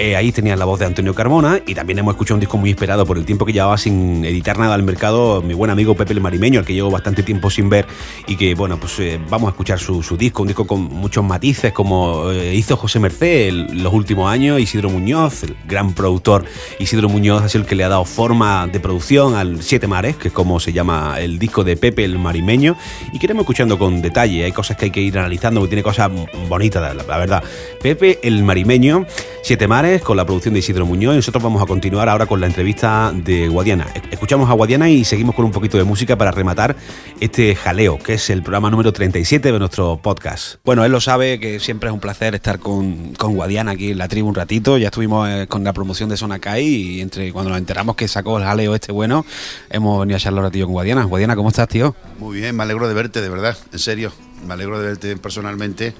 Eh, 0.00 0.14
ahí 0.14 0.30
tenías 0.30 0.56
la 0.56 0.64
voz 0.64 0.78
de 0.78 0.86
Antonio 0.86 1.12
Carmona 1.12 1.60
y 1.66 1.74
también 1.74 1.98
hemos 1.98 2.12
escuchado 2.14 2.36
un 2.36 2.40
disco 2.40 2.56
muy 2.56 2.70
esperado 2.70 3.04
por 3.04 3.18
el 3.18 3.24
tiempo 3.24 3.44
que 3.44 3.52
llevaba 3.52 3.76
sin 3.76 4.24
editar 4.24 4.56
nada 4.56 4.74
al 4.74 4.84
mercado, 4.84 5.42
mi 5.42 5.54
buen 5.54 5.72
amigo 5.72 5.96
Pepe 5.96 6.12
el 6.12 6.20
Marimeño, 6.20 6.60
al 6.60 6.64
que 6.64 6.72
llevo 6.72 6.88
bastante 6.88 7.24
tiempo 7.24 7.50
sin 7.50 7.68
ver 7.68 7.84
y 8.28 8.36
que, 8.36 8.54
bueno, 8.54 8.78
pues 8.78 8.96
eh, 9.00 9.18
vamos 9.28 9.48
a 9.48 9.50
escuchar 9.50 9.80
su, 9.80 10.00
disco, 10.16 10.42
un 10.42 10.46
disco 10.46 10.68
con 10.68 10.82
muchos 10.82 11.24
matices, 11.24 11.72
como 11.72 12.30
eh, 12.30 12.54
hizo 12.54 12.76
José 12.76 13.00
Merced 13.00 13.48
en 13.48 13.82
los 13.82 13.92
últimos 13.92 14.30
años, 14.30 14.60
Isidro 14.60 14.88
Muñoz, 14.88 15.42
el 15.42 15.56
gran 15.66 15.92
productor 15.94 16.44
Isidro 16.78 17.08
Muñoz 17.08 17.42
ha 17.42 17.48
sido 17.48 17.62
el 17.62 17.68
que 17.68 17.74
le 17.74 17.82
ha 17.82 17.88
dado 17.88 18.04
forma 18.04 18.68
de 18.68 18.78
producción 18.78 19.34
al 19.34 19.64
Siete 19.64 19.88
Mares, 19.88 20.14
que 20.14 20.28
es 20.28 20.34
como 20.34 20.60
se 20.60 20.72
llama 20.72 21.16
el 21.18 21.40
disco 21.40 21.64
de 21.64 21.76
Pepe 21.76 22.04
el 22.04 22.20
Marimeño, 22.20 22.76
y 23.12 23.18
queremos 23.18 23.42
escuchando 23.42 23.80
con 23.80 24.00
detalle, 24.00 24.44
hay 24.44 24.52
cosas 24.52 24.76
que 24.76 24.84
hay 24.84 24.90
que 24.92 25.00
ir 25.00 25.18
analizando, 25.18 25.58
porque 25.58 25.70
tiene 25.70 25.82
cosas 25.82 26.08
bonitas, 26.48 26.94
la 26.94 27.18
verdad. 27.18 27.42
Pepe 27.82 28.20
el 28.22 28.44
Marimeño, 28.44 29.04
Siete 29.42 29.66
Mares, 29.66 29.87
con 29.96 30.18
la 30.18 30.26
producción 30.26 30.52
de 30.52 30.60
Isidro 30.60 30.84
Muñoz 30.84 31.14
y 31.14 31.16
nosotros 31.16 31.42
vamos 31.42 31.62
a 31.62 31.66
continuar 31.66 32.10
ahora 32.10 32.26
con 32.26 32.42
la 32.42 32.46
entrevista 32.46 33.10
de 33.14 33.48
Guadiana. 33.48 33.86
Escuchamos 34.10 34.50
a 34.50 34.52
Guadiana 34.52 34.90
y 34.90 35.02
seguimos 35.02 35.34
con 35.34 35.46
un 35.46 35.50
poquito 35.50 35.78
de 35.78 35.84
música 35.84 36.18
para 36.18 36.30
rematar 36.30 36.76
este 37.20 37.54
jaleo, 37.54 37.98
que 37.98 38.14
es 38.14 38.28
el 38.28 38.42
programa 38.42 38.70
número 38.70 38.92
37 38.92 39.50
de 39.50 39.58
nuestro 39.58 39.98
podcast. 40.02 40.56
Bueno, 40.62 40.84
él 40.84 40.92
lo 40.92 41.00
sabe 41.00 41.40
que 41.40 41.58
siempre 41.58 41.88
es 41.88 41.94
un 41.94 42.00
placer 42.00 42.34
estar 42.34 42.58
con, 42.58 43.14
con 43.14 43.34
Guadiana 43.34 43.70
aquí 43.70 43.92
en 43.92 43.98
la 43.98 44.08
tribu 44.08 44.28
un 44.28 44.34
ratito. 44.34 44.76
Ya 44.76 44.88
estuvimos 44.88 45.26
eh, 45.26 45.46
con 45.48 45.64
la 45.64 45.72
promoción 45.72 46.10
de 46.10 46.18
Zona 46.18 46.38
Kai 46.38 46.66
y 46.66 47.00
entre 47.00 47.32
cuando 47.32 47.48
nos 47.48 47.58
enteramos 47.58 47.96
que 47.96 48.08
sacó 48.08 48.36
el 48.36 48.44
jaleo 48.44 48.74
este 48.74 48.92
bueno, 48.92 49.24
hemos 49.70 50.00
venido 50.00 50.18
a 50.18 50.20
charlar 50.20 50.40
un 50.40 50.50
ratillo 50.50 50.66
con 50.66 50.74
Guadiana. 50.74 51.04
Guadiana, 51.04 51.34
¿cómo 51.34 51.48
estás, 51.48 51.66
tío? 51.66 51.96
Muy 52.18 52.40
bien, 52.40 52.54
me 52.54 52.62
alegro 52.62 52.88
de 52.88 52.94
verte, 52.94 53.22
de 53.22 53.30
verdad, 53.30 53.56
en 53.72 53.78
serio. 53.78 54.12
Me 54.46 54.52
alegro 54.52 54.78
de 54.80 54.88
verte 54.88 55.16
personalmente 55.16 55.94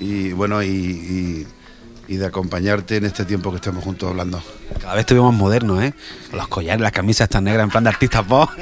y 0.00 0.32
bueno, 0.32 0.62
y 0.62 0.68
y 0.68 1.46
de 2.16 2.26
acompañarte 2.26 2.96
en 2.96 3.04
este 3.04 3.24
tiempo 3.24 3.50
que 3.50 3.56
estamos 3.56 3.84
juntos 3.84 4.08
hablando. 4.08 4.42
Cada 4.80 4.94
vez 4.94 5.00
estuvimos 5.00 5.34
modernos, 5.34 5.82
¿eh? 5.82 5.92
Los 6.32 6.48
collares, 6.48 6.80
las 6.80 6.92
camisas 6.92 7.26
están 7.26 7.44
negras 7.44 7.64
en 7.64 7.70
plan 7.70 7.84
de 7.84 7.90
artistas 7.90 8.24
pop. 8.24 8.50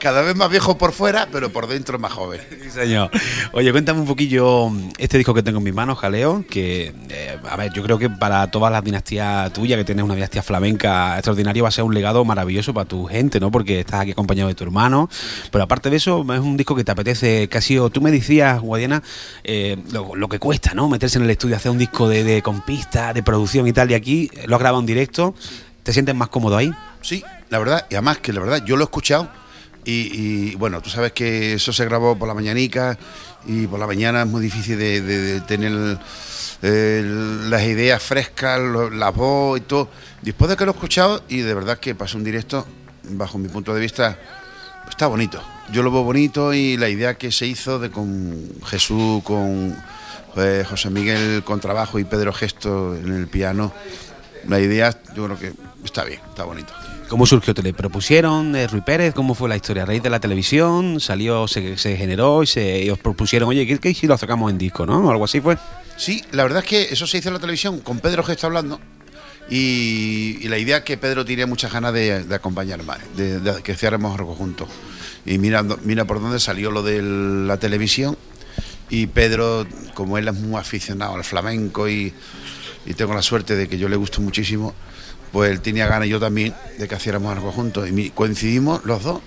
cada 0.00 0.22
vez 0.22 0.34
más 0.34 0.50
viejo 0.50 0.76
por 0.76 0.92
fuera, 0.92 1.28
pero 1.30 1.52
por 1.52 1.68
dentro 1.68 1.98
más 1.98 2.12
joven. 2.12 2.40
Sí, 2.60 2.70
señor. 2.70 3.10
Oye, 3.52 3.72
cuéntame 3.72 4.00
un 4.00 4.06
poquillo 4.06 4.70
este 4.98 5.16
disco 5.18 5.34
que 5.34 5.42
tengo 5.42 5.58
en 5.58 5.64
mis 5.64 5.74
manos, 5.74 5.98
Jaleo, 5.98 6.44
que, 6.48 6.94
eh, 7.08 7.38
a 7.48 7.56
ver, 7.56 7.72
yo 7.72 7.82
creo 7.82 7.98
que 7.98 8.08
para 8.08 8.48
todas 8.50 8.70
las 8.70 8.84
dinastías 8.84 9.52
tuyas, 9.52 9.78
que 9.78 9.84
tienes 9.84 10.04
una 10.04 10.14
dinastía 10.14 10.42
flamenca 10.42 11.14
extraordinaria, 11.14 11.62
va 11.62 11.68
a 11.68 11.72
ser 11.72 11.84
un 11.84 11.94
legado 11.94 12.24
maravilloso 12.24 12.72
para 12.72 12.86
tu 12.86 13.06
gente, 13.06 13.40
¿no? 13.40 13.50
Porque 13.50 13.80
estás 13.80 14.02
aquí 14.02 14.12
acompañado 14.12 14.48
de 14.48 14.54
tu 14.54 14.62
hermano. 14.64 15.08
Pero 15.50 15.64
aparte 15.64 15.90
de 15.90 15.96
eso, 15.96 16.24
es 16.32 16.40
un 16.40 16.56
disco 16.56 16.76
que 16.76 16.84
te 16.84 16.92
apetece 16.92 17.48
casi. 17.48 17.76
Tú 17.92 18.00
me 18.00 18.10
decías, 18.10 18.60
Guadiana, 18.60 19.02
eh, 19.42 19.76
lo, 19.92 20.28
que 20.28 20.38
cuesta, 20.38 20.74
¿no? 20.74 20.88
Meterse 20.88 21.18
en 21.18 21.24
el 21.24 21.30
estudio, 21.30 21.56
hacer 21.56 21.72
un 21.72 21.78
disco 21.78 22.08
de, 22.08 22.22
de 22.24 22.42
con 22.42 22.62
de 22.66 23.22
producción 23.22 23.66
y 23.66 23.72
tal, 23.72 23.90
y 23.90 23.94
aquí 23.94 24.30
lo 24.46 24.56
has 24.56 24.60
grabado 24.60 24.80
en 24.80 24.86
directo. 24.86 25.34
¿Te 25.82 25.92
sientes 25.92 26.14
más 26.14 26.28
cómodo 26.28 26.56
ahí? 26.56 26.70
Sí, 27.00 27.24
la 27.48 27.58
verdad, 27.58 27.86
y 27.90 27.94
además 27.94 28.18
que 28.18 28.32
la 28.32 28.40
verdad, 28.40 28.64
yo 28.64 28.76
lo 28.76 28.82
he 28.82 28.84
escuchado 28.84 29.28
y, 29.84 30.54
bueno, 30.56 30.80
tú 30.80 30.90
sabes 30.90 31.12
que 31.12 31.54
eso 31.54 31.72
se 31.72 31.84
grabó 31.84 32.16
por 32.16 32.28
la 32.28 32.34
mañanica 32.34 32.98
y 33.46 33.66
por 33.66 33.80
la 33.80 33.86
mañana 33.86 34.22
es 34.22 34.28
muy 34.28 34.42
difícil 34.42 34.78
de, 34.78 35.40
tener 35.46 35.98
las 36.62 37.62
ideas 37.62 38.02
frescas, 38.02 38.60
la 38.92 39.10
voz 39.10 39.58
y 39.58 39.62
todo. 39.62 39.88
Después 40.22 40.50
de 40.50 40.56
que 40.56 40.64
lo 40.64 40.72
he 40.72 40.74
escuchado 40.74 41.22
y 41.28 41.38
de 41.38 41.54
verdad 41.54 41.78
que 41.78 41.94
pasó 41.94 42.18
un 42.18 42.24
directo, 42.24 42.66
bajo 43.04 43.38
mi 43.38 43.48
punto 43.48 43.74
de 43.74 43.80
vista, 43.80 44.18
está 44.88 45.06
bonito. 45.06 45.42
Yo 45.72 45.82
lo 45.82 45.90
veo 45.90 46.02
bonito 46.02 46.52
y 46.52 46.76
la 46.76 46.88
idea 46.88 47.16
que 47.16 47.32
se 47.32 47.46
hizo 47.46 47.78
de 47.78 47.90
con 47.90 48.50
Jesús, 48.66 49.22
con 49.22 49.76
eh, 50.36 50.64
José 50.68 50.90
Miguel 50.90 51.42
con 51.44 51.60
trabajo 51.60 51.98
y 51.98 52.04
Pedro 52.04 52.32
Gesto 52.32 52.94
en 52.94 53.12
el 53.12 53.26
piano, 53.28 53.72
la 54.46 54.60
idea 54.60 54.96
yo 55.14 55.24
creo 55.24 55.38
que 55.38 55.52
está 55.84 56.04
bien, 56.04 56.20
está 56.28 56.44
bonito. 56.44 56.72
¿Cómo 57.10 57.26
surgió? 57.26 57.52
¿Te 57.54 57.62
le 57.64 57.74
propusieron 57.74 58.54
eh, 58.54 58.68
Pérez? 58.86 59.14
¿Cómo 59.14 59.34
fue 59.34 59.48
la 59.48 59.56
historia? 59.56 59.82
¿A 59.82 59.86
raíz 59.86 60.00
de 60.00 60.10
la 60.10 60.20
televisión? 60.20 61.00
¿Salió, 61.00 61.48
se, 61.48 61.76
generó 61.76 62.44
y, 62.44 62.46
se, 62.46 62.88
os 62.88 63.00
propusieron, 63.00 63.48
oye, 63.48 63.66
¿qué, 63.66 63.80
¿qué, 63.80 63.92
si 63.92 64.06
lo 64.06 64.16
sacamos 64.16 64.48
en 64.52 64.58
disco, 64.58 64.86
no? 64.86 65.00
¿O 65.00 65.10
algo 65.10 65.24
así 65.24 65.40
fue? 65.40 65.58
Sí, 65.96 66.22
la 66.30 66.44
verdad 66.44 66.62
es 66.62 66.68
que 66.68 66.82
eso 66.82 67.08
se 67.08 67.18
hizo 67.18 67.28
en 67.28 67.34
la 67.34 67.40
televisión 67.40 67.80
con 67.80 67.98
Pedro 67.98 68.22
Gesto 68.22 68.46
hablando. 68.46 68.78
Y, 69.50 70.46
la 70.46 70.56
idea 70.58 70.76
es 70.78 70.84
que 70.84 70.96
Pedro 70.98 71.24
tenía 71.24 71.48
muchas 71.48 71.72
ganas 71.72 71.92
de, 71.92 72.24
acompañarme, 72.30 72.94
de, 73.16 73.60
que 73.64 73.72
hiciéramos 73.72 74.16
algo 74.16 74.36
juntos. 74.36 74.68
Y 75.26 75.38
mira, 75.38 75.64
mira 75.82 76.04
por 76.04 76.20
dónde 76.20 76.38
salió 76.38 76.70
lo 76.70 76.84
de 76.84 77.02
la 77.02 77.56
televisión. 77.56 78.16
Y 78.88 79.08
Pedro, 79.08 79.66
como 79.94 80.16
él 80.16 80.28
es 80.28 80.34
muy 80.34 80.60
aficionado 80.60 81.16
al 81.16 81.24
flamenco 81.24 81.88
y, 81.88 82.14
y 82.86 82.94
tengo 82.94 83.14
la 83.14 83.22
suerte 83.22 83.56
de 83.56 83.68
que 83.68 83.78
yo 83.78 83.88
le 83.88 83.96
gusto 83.96 84.20
muchísimo, 84.20 84.76
pues 85.32 85.50
él 85.50 85.60
tenía 85.60 85.86
ganas, 85.86 86.08
yo 86.08 86.20
también, 86.20 86.54
de 86.78 86.88
que 86.88 86.94
hiciéramos 86.94 87.32
algo 87.32 87.52
juntos. 87.52 87.88
Y 87.88 88.10
coincidimos 88.10 88.84
los 88.84 89.02
dos. 89.02 89.20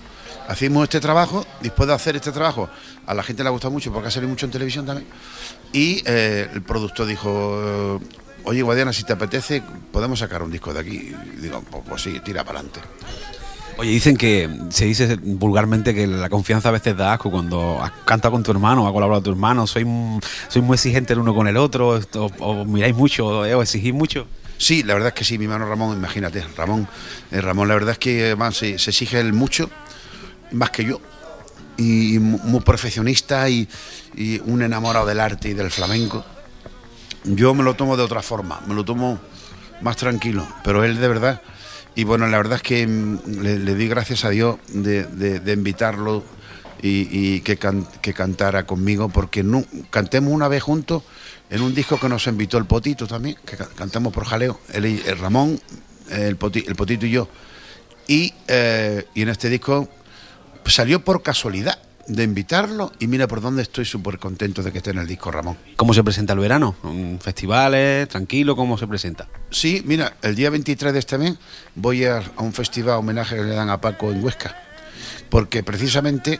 Hacimos 0.47 0.83
este 0.83 0.99
trabajo, 0.99 1.45
después 1.61 1.87
de 1.87 1.93
hacer 1.93 2.17
este 2.17 2.31
trabajo, 2.33 2.69
a 3.05 3.13
la 3.13 3.23
gente 3.23 3.43
le 3.43 3.49
ha 3.49 3.51
gustado 3.51 3.71
mucho 3.71 3.93
porque 3.93 4.09
ha 4.09 4.11
salido 4.11 4.29
mucho 4.29 4.45
en 4.45 4.51
televisión 4.51 4.85
también. 4.85 5.07
Y 5.71 6.03
eh, 6.05 6.49
el 6.53 6.61
productor 6.61 7.07
dijo, 7.07 8.01
oye 8.43 8.61
Guadiana, 8.61 8.91
si 8.91 9.03
te 9.03 9.13
apetece, 9.13 9.63
podemos 9.91 10.19
sacar 10.19 10.43
un 10.43 10.51
disco 10.51 10.73
de 10.73 10.81
aquí. 10.81 11.15
Y 11.37 11.41
digo, 11.41 11.63
pues, 11.71 11.83
pues 11.87 12.01
sí, 12.01 12.19
tira 12.23 12.43
para 12.43 12.59
adelante. 12.59 12.81
Oye, 13.77 13.89
dicen 13.89 14.17
que 14.17 14.49
se 14.69 14.85
dice 14.85 15.17
vulgarmente 15.21 15.95
que 15.95 16.05
la 16.05 16.29
confianza 16.29 16.69
a 16.69 16.71
veces 16.71 16.95
da 16.95 17.13
asco 17.13 17.31
cuando 17.31 17.81
has 17.81 17.91
cantado 18.05 18.33
con 18.33 18.43
tu 18.43 18.51
hermano, 18.51 18.85
has 18.85 18.93
colaborado 18.93 19.21
con 19.21 19.23
tu 19.23 19.31
hermano, 19.31 19.65
soy, 19.65 19.85
soy 20.47 20.61
muy 20.61 20.75
exigente 20.75 21.13
el 21.13 21.19
uno 21.19 21.33
con 21.33 21.47
el 21.47 21.57
otro, 21.57 21.99
o, 22.39 22.65
miráis 22.65 22.95
mucho, 22.95 23.25
o 23.27 23.61
exigís 23.61 23.93
mucho. 23.93 24.27
Sí, 24.63 24.81
la 24.81 24.93
verdad 24.93 25.09
es 25.09 25.13
que 25.13 25.25
sí, 25.25 25.37
mi 25.37 25.43
hermano 25.43 25.67
Ramón, 25.67 25.97
imagínate, 25.97 26.41
Ramón, 26.55 26.87
eh, 27.31 27.41
Ramón, 27.41 27.67
la 27.67 27.73
verdad 27.73 27.91
es 27.91 27.97
que 27.97 28.33
se, 28.53 28.75
exige 28.75 29.19
él 29.19 29.33
mucho, 29.33 29.69
más 30.53 30.69
que 30.69 30.85
yo, 30.85 31.01
y, 31.75 32.17
muy 32.19 32.61
perfeccionista 32.61 33.49
y, 33.49 33.67
un 34.45 34.61
enamorado 34.61 35.05
del 35.05 35.19
arte 35.19 35.49
y 35.49 35.53
del 35.53 35.69
flamenco. 35.69 36.23
Yo 37.25 37.53
me 37.53 37.61
lo 37.61 37.73
tomo 37.73 37.97
de 37.97 38.03
otra 38.03 38.21
forma, 38.21 38.61
me 38.65 38.73
lo 38.73 38.85
tomo 38.85 39.19
más 39.81 39.97
tranquilo, 39.97 40.47
pero 40.63 40.85
él 40.85 40.97
de 40.97 41.09
verdad, 41.09 41.41
y 41.93 42.05
bueno, 42.05 42.25
la 42.27 42.37
verdad 42.37 42.55
es 42.55 42.63
que 42.63 42.87
mm, 42.87 43.41
le, 43.41 43.75
di 43.75 43.89
gracias 43.89 44.23
a 44.23 44.29
Dios 44.29 44.59
de, 44.69 45.41
invitarlo 45.53 46.23
y, 46.81 47.41
que, 47.41 47.57
cantara 47.57 48.65
conmigo, 48.65 49.09
porque 49.09 49.45
cantemos 49.89 50.31
una 50.31 50.47
vez 50.47 50.63
juntos 50.63 51.03
en 51.53 51.61
un 51.61 51.75
disco 51.75 51.99
que 51.99 52.09
nos 52.09 52.25
invitó 52.25 52.57
el 52.57 52.65
Potito 52.65 53.05
también, 53.05 53.37
que 53.45 53.55
cantamos 53.75 54.11
por 54.11 54.25
jaleo, 54.25 54.59
el, 54.73 54.99
Ramón, 55.19 55.61
el, 56.09 56.35
Potito 56.35 57.05
y 57.05 57.11
yo. 57.11 57.29
Eh, 58.07 59.05
y, 59.13 59.21
en 59.21 59.29
este 59.29 59.49
disco 59.49 59.87
salió 60.65 61.03
por 61.03 61.21
casualidad 61.21 61.77
de 62.07 62.23
invitarlo 62.23 62.91
y 62.99 63.05
mira 63.05 63.27
por 63.27 63.39
dónde 63.39 63.61
estoy 63.61 63.85
súper 63.85 64.17
contento 64.17 64.63
de 64.63 64.71
que 64.71 64.79
esté 64.79 64.89
en 64.89 64.97
el 64.97 65.05
disco 65.05 65.29
Ramón. 65.29 65.55
¿Cómo 65.75 65.93
se 65.93 66.03
presenta 66.03 66.33
el 66.33 66.39
verano? 66.39 66.75
¿Festivales? 67.21 68.09
¿Tranquilo? 68.09 68.55
¿Cómo 68.55 68.75
se 68.79 68.87
presenta? 68.87 69.29
Sí, 69.51 69.83
mira, 69.85 70.17
el 70.23 70.33
día 70.35 70.49
23 70.49 70.91
de 70.91 70.99
este 70.99 71.19
mes 71.19 71.35
voy 71.75 72.05
a, 72.05 72.17
a 72.35 72.41
un 72.41 72.53
festival 72.53 72.97
homenaje 72.97 73.35
que 73.35 73.43
le 73.43 73.53
dan 73.53 73.69
a 73.69 73.79
Paco 73.79 74.11
en 74.11 74.23
Huesca, 74.23 74.57
porque 75.29 75.61
precisamente 75.61 76.39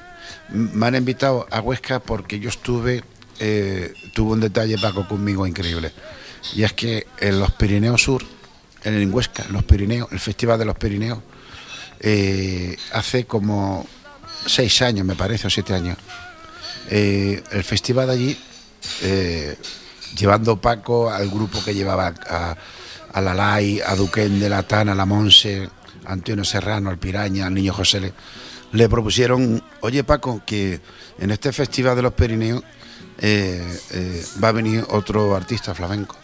me 0.49 0.87
han 0.87 0.95
invitado 0.95 1.45
a 1.51 1.61
Huesca 1.61 1.99
porque 1.99 2.39
yo 2.39 2.49
estuve 2.49 3.03
eh, 3.45 3.93
tuvo 4.13 4.31
un 4.31 4.39
detalle 4.39 4.77
Paco 4.77 5.05
conmigo 5.05 5.45
increíble. 5.45 5.91
Y 6.55 6.63
es 6.63 6.71
que 6.71 7.07
en 7.19 7.41
los 7.41 7.51
Pirineos 7.51 8.01
Sur, 8.01 8.23
en 8.85 9.13
Huesca, 9.13 9.43
en 9.43 9.51
los 9.51 9.63
Pirineos, 9.65 10.09
el 10.13 10.19
Festival 10.21 10.57
de 10.57 10.63
los 10.63 10.77
Pirineos, 10.77 11.19
eh, 11.99 12.77
hace 12.93 13.25
como 13.25 13.85
seis 14.45 14.81
años, 14.81 15.05
me 15.05 15.15
parece, 15.15 15.47
o 15.47 15.49
siete 15.49 15.73
años, 15.73 15.97
eh, 16.89 17.43
el 17.51 17.63
festival 17.65 18.07
de 18.07 18.13
allí, 18.13 18.37
llevando 20.17 20.61
Paco 20.61 21.09
al 21.09 21.29
grupo 21.29 21.61
que 21.65 21.73
llevaba 21.73 22.13
a, 22.29 22.55
a 23.11 23.21
la 23.21 23.33
Lai, 23.33 23.81
a 23.85 23.93
Duquén 23.95 24.39
de 24.39 24.49
la 24.49 24.63
Tana, 24.63 24.93
a 24.93 24.95
la 24.95 25.05
Monse, 25.05 25.69
a 26.05 26.13
Antonio 26.13 26.45
Serrano, 26.45 26.89
al 26.89 26.97
Piraña, 26.97 27.47
al 27.47 27.53
Niño 27.53 27.73
José, 27.73 28.13
le 28.71 28.89
propusieron, 28.89 29.61
oye 29.81 30.05
Paco, 30.05 30.41
que 30.45 30.79
en 31.19 31.31
este 31.31 31.51
Festival 31.51 31.97
de 31.97 32.03
los 32.03 32.13
Pirineos 32.13 32.63
eh, 33.19 33.79
eh, 33.91 34.25
va 34.43 34.49
a 34.49 34.51
venir 34.51 34.85
otro 34.89 35.35
artista 35.35 35.73
flamenco. 35.73 36.15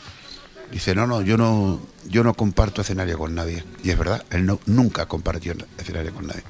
Dice, 0.71 0.93
no, 0.93 1.07
no, 1.07 1.21
yo 1.21 1.37
no, 1.37 1.81
yo 2.07 2.23
no 2.23 2.33
comparto 2.33 2.81
escenario 2.81 3.17
con 3.17 3.33
nadie. 3.33 3.63
Y 3.83 3.89
es 3.89 3.97
verdad, 3.97 4.23
él 4.29 4.49
nunca 4.65 5.07
compartió 5.07 5.55
escenario 5.77 6.13
con 6.13 6.27
nadie. 6.27 6.43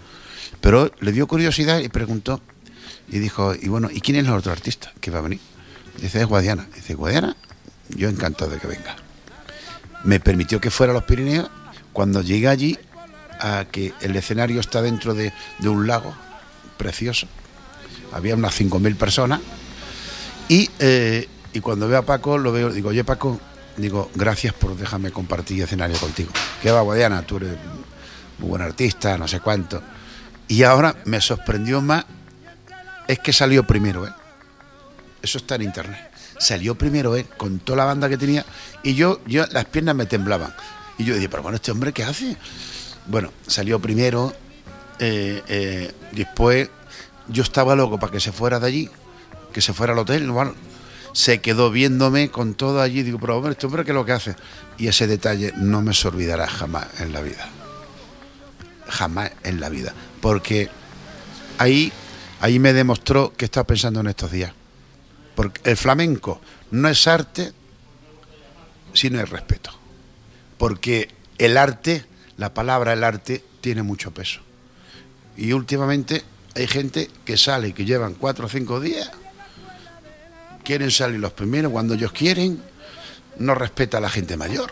Pero 0.61 0.91
le 0.99 1.11
dio 1.11 1.27
curiosidad 1.27 1.79
y 1.79 1.89
preguntó, 1.89 2.41
y 3.07 3.19
dijo, 3.19 3.55
y 3.55 3.67
bueno, 3.69 3.89
¿y 3.91 4.01
quién 4.01 4.17
es 4.17 4.25
el 4.25 4.33
otro 4.33 4.51
artista 4.51 4.91
que 4.99 5.11
va 5.11 5.19
a 5.19 5.23
venir? 5.23 5.39
Dice, 6.01 6.19
es 6.19 6.27
Guadiana. 6.27 6.67
Dice, 6.75 6.95
Guadiana, 6.95 7.35
yo 7.89 8.09
encantado 8.09 8.51
de 8.51 8.59
que 8.59 8.67
venga. 8.67 8.95
Me 10.03 10.19
permitió 10.19 10.59
que 10.59 10.69
fuera 10.69 10.91
a 10.91 10.93
los 10.93 11.03
Pirineos. 11.03 11.49
Cuando 11.93 12.21
llegué 12.21 12.47
allí, 12.47 12.77
a 13.39 13.65
que 13.71 13.93
el 14.01 14.15
escenario 14.15 14.59
está 14.59 14.81
dentro 14.81 15.13
de, 15.13 15.33
de 15.59 15.69
un 15.69 15.87
lago 15.87 16.13
precioso. 16.77 17.27
Había 18.11 18.35
unas 18.35 18.59
5.000 18.59 18.95
personas. 18.95 19.39
Y, 20.49 20.69
eh, 20.79 21.29
y 21.53 21.61
cuando 21.61 21.87
veo 21.87 21.99
a 21.99 22.01
Paco, 22.01 22.37
lo 22.37 22.51
veo, 22.51 22.71
digo, 22.71 22.89
oye 22.89 23.03
Paco, 23.03 23.39
digo, 23.77 24.09
gracias 24.15 24.53
por 24.53 24.75
dejarme 24.75 25.11
compartir 25.11 25.63
escenario 25.63 25.97
contigo. 25.97 26.31
¿Qué 26.61 26.71
va, 26.71 26.81
Guadiana? 26.81 27.21
Tú 27.21 27.37
eres 27.37 27.51
muy 28.39 28.49
buen 28.49 28.61
artista, 28.61 29.17
no 29.17 29.27
sé 29.27 29.39
cuánto. 29.39 29.81
Y 30.47 30.63
ahora 30.63 30.95
me 31.05 31.21
sorprendió 31.21 31.81
más, 31.81 32.05
es 33.07 33.19
que 33.19 33.31
salió 33.31 33.65
primero 33.65 34.05
él. 34.07 34.13
Eso 35.21 35.37
está 35.37 35.55
en 35.55 35.61
internet. 35.61 36.11
Salió 36.39 36.75
primero 36.75 37.15
él, 37.15 37.25
con 37.37 37.59
toda 37.59 37.77
la 37.77 37.85
banda 37.85 38.09
que 38.09 38.17
tenía, 38.17 38.45
y 38.81 38.95
yo, 38.95 39.21
yo 39.27 39.45
las 39.51 39.65
piernas 39.65 39.95
me 39.95 40.07
temblaban. 40.07 40.53
Y 40.97 41.03
yo 41.03 41.13
dije, 41.13 41.29
pero 41.29 41.43
bueno, 41.43 41.57
¿este 41.57 41.71
hombre 41.71 41.93
qué 41.93 42.03
hace? 42.03 42.37
Bueno, 43.05 43.31
salió 43.45 43.79
primero, 43.79 44.33
eh, 44.99 45.43
eh, 45.47 45.91
después 46.11 46.69
yo 47.27 47.43
estaba 47.43 47.75
loco 47.75 47.99
para 47.99 48.11
que 48.11 48.19
se 48.19 48.31
fuera 48.31 48.59
de 48.59 48.67
allí, 48.67 48.89
que 49.53 49.61
se 49.61 49.73
fuera 49.73 49.93
al 49.93 49.99
hotel, 49.99 50.29
bueno, 50.31 50.53
se 51.13 51.41
quedó 51.41 51.71
viéndome 51.71 52.29
con 52.29 52.53
todo 52.53 52.81
allí, 52.81 53.03
digo, 53.03 53.19
pero 53.19 53.37
hombre, 53.37 53.51
este 53.53 53.65
hombre 53.65 53.83
qué 53.83 53.91
es 53.91 53.95
lo 53.95 54.05
que 54.05 54.11
hace. 54.11 54.35
Y 54.77 54.87
ese 54.87 55.07
detalle 55.07 55.53
no 55.57 55.81
me 55.81 55.93
se 55.93 56.07
olvidará 56.07 56.47
jamás 56.47 56.87
en 56.99 57.13
la 57.13 57.21
vida. 57.21 57.49
Jamás 58.87 59.31
en 59.43 59.59
la 59.59 59.69
vida. 59.69 59.93
Porque 60.21 60.69
ahí, 61.57 61.91
ahí 62.41 62.59
me 62.59 62.73
demostró 62.73 63.33
que 63.35 63.45
estaba 63.45 63.65
pensando 63.65 63.99
en 63.99 64.07
estos 64.07 64.31
días. 64.31 64.53
Porque 65.35 65.69
el 65.69 65.77
flamenco 65.77 66.41
no 66.71 66.89
es 66.89 67.07
arte, 67.07 67.53
sino 68.93 69.19
es 69.19 69.29
respeto. 69.29 69.71
Porque 70.57 71.09
el 71.37 71.57
arte, 71.57 72.05
la 72.37 72.53
palabra 72.53 72.93
el 72.93 73.03
arte, 73.03 73.43
tiene 73.61 73.83
mucho 73.83 74.11
peso. 74.11 74.41
Y 75.37 75.53
últimamente 75.53 76.23
hay 76.55 76.67
gente 76.67 77.09
que 77.25 77.37
sale, 77.37 77.73
que 77.73 77.85
llevan 77.85 78.13
cuatro 78.13 78.47
o 78.47 78.49
cinco 78.49 78.79
días, 78.79 79.09
quieren 80.69 80.91
salir 80.91 81.19
los 81.19 81.33
primeros 81.33 81.71
cuando 81.71 81.95
ellos 81.95 82.11
quieren, 82.11 82.61
no 83.39 83.55
respeta 83.55 83.97
a 83.97 84.01
la 84.01 84.09
gente 84.11 84.37
mayor. 84.37 84.69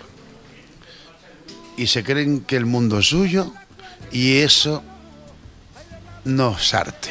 Y 1.75 1.87
se 1.87 2.03
creen 2.03 2.41
que 2.41 2.55
el 2.55 2.67
mundo 2.67 2.99
es 2.99 3.07
suyo 3.07 3.51
y 4.11 4.37
eso 4.41 4.83
no 6.23 6.55
es 6.55 6.75
arte. 6.75 7.09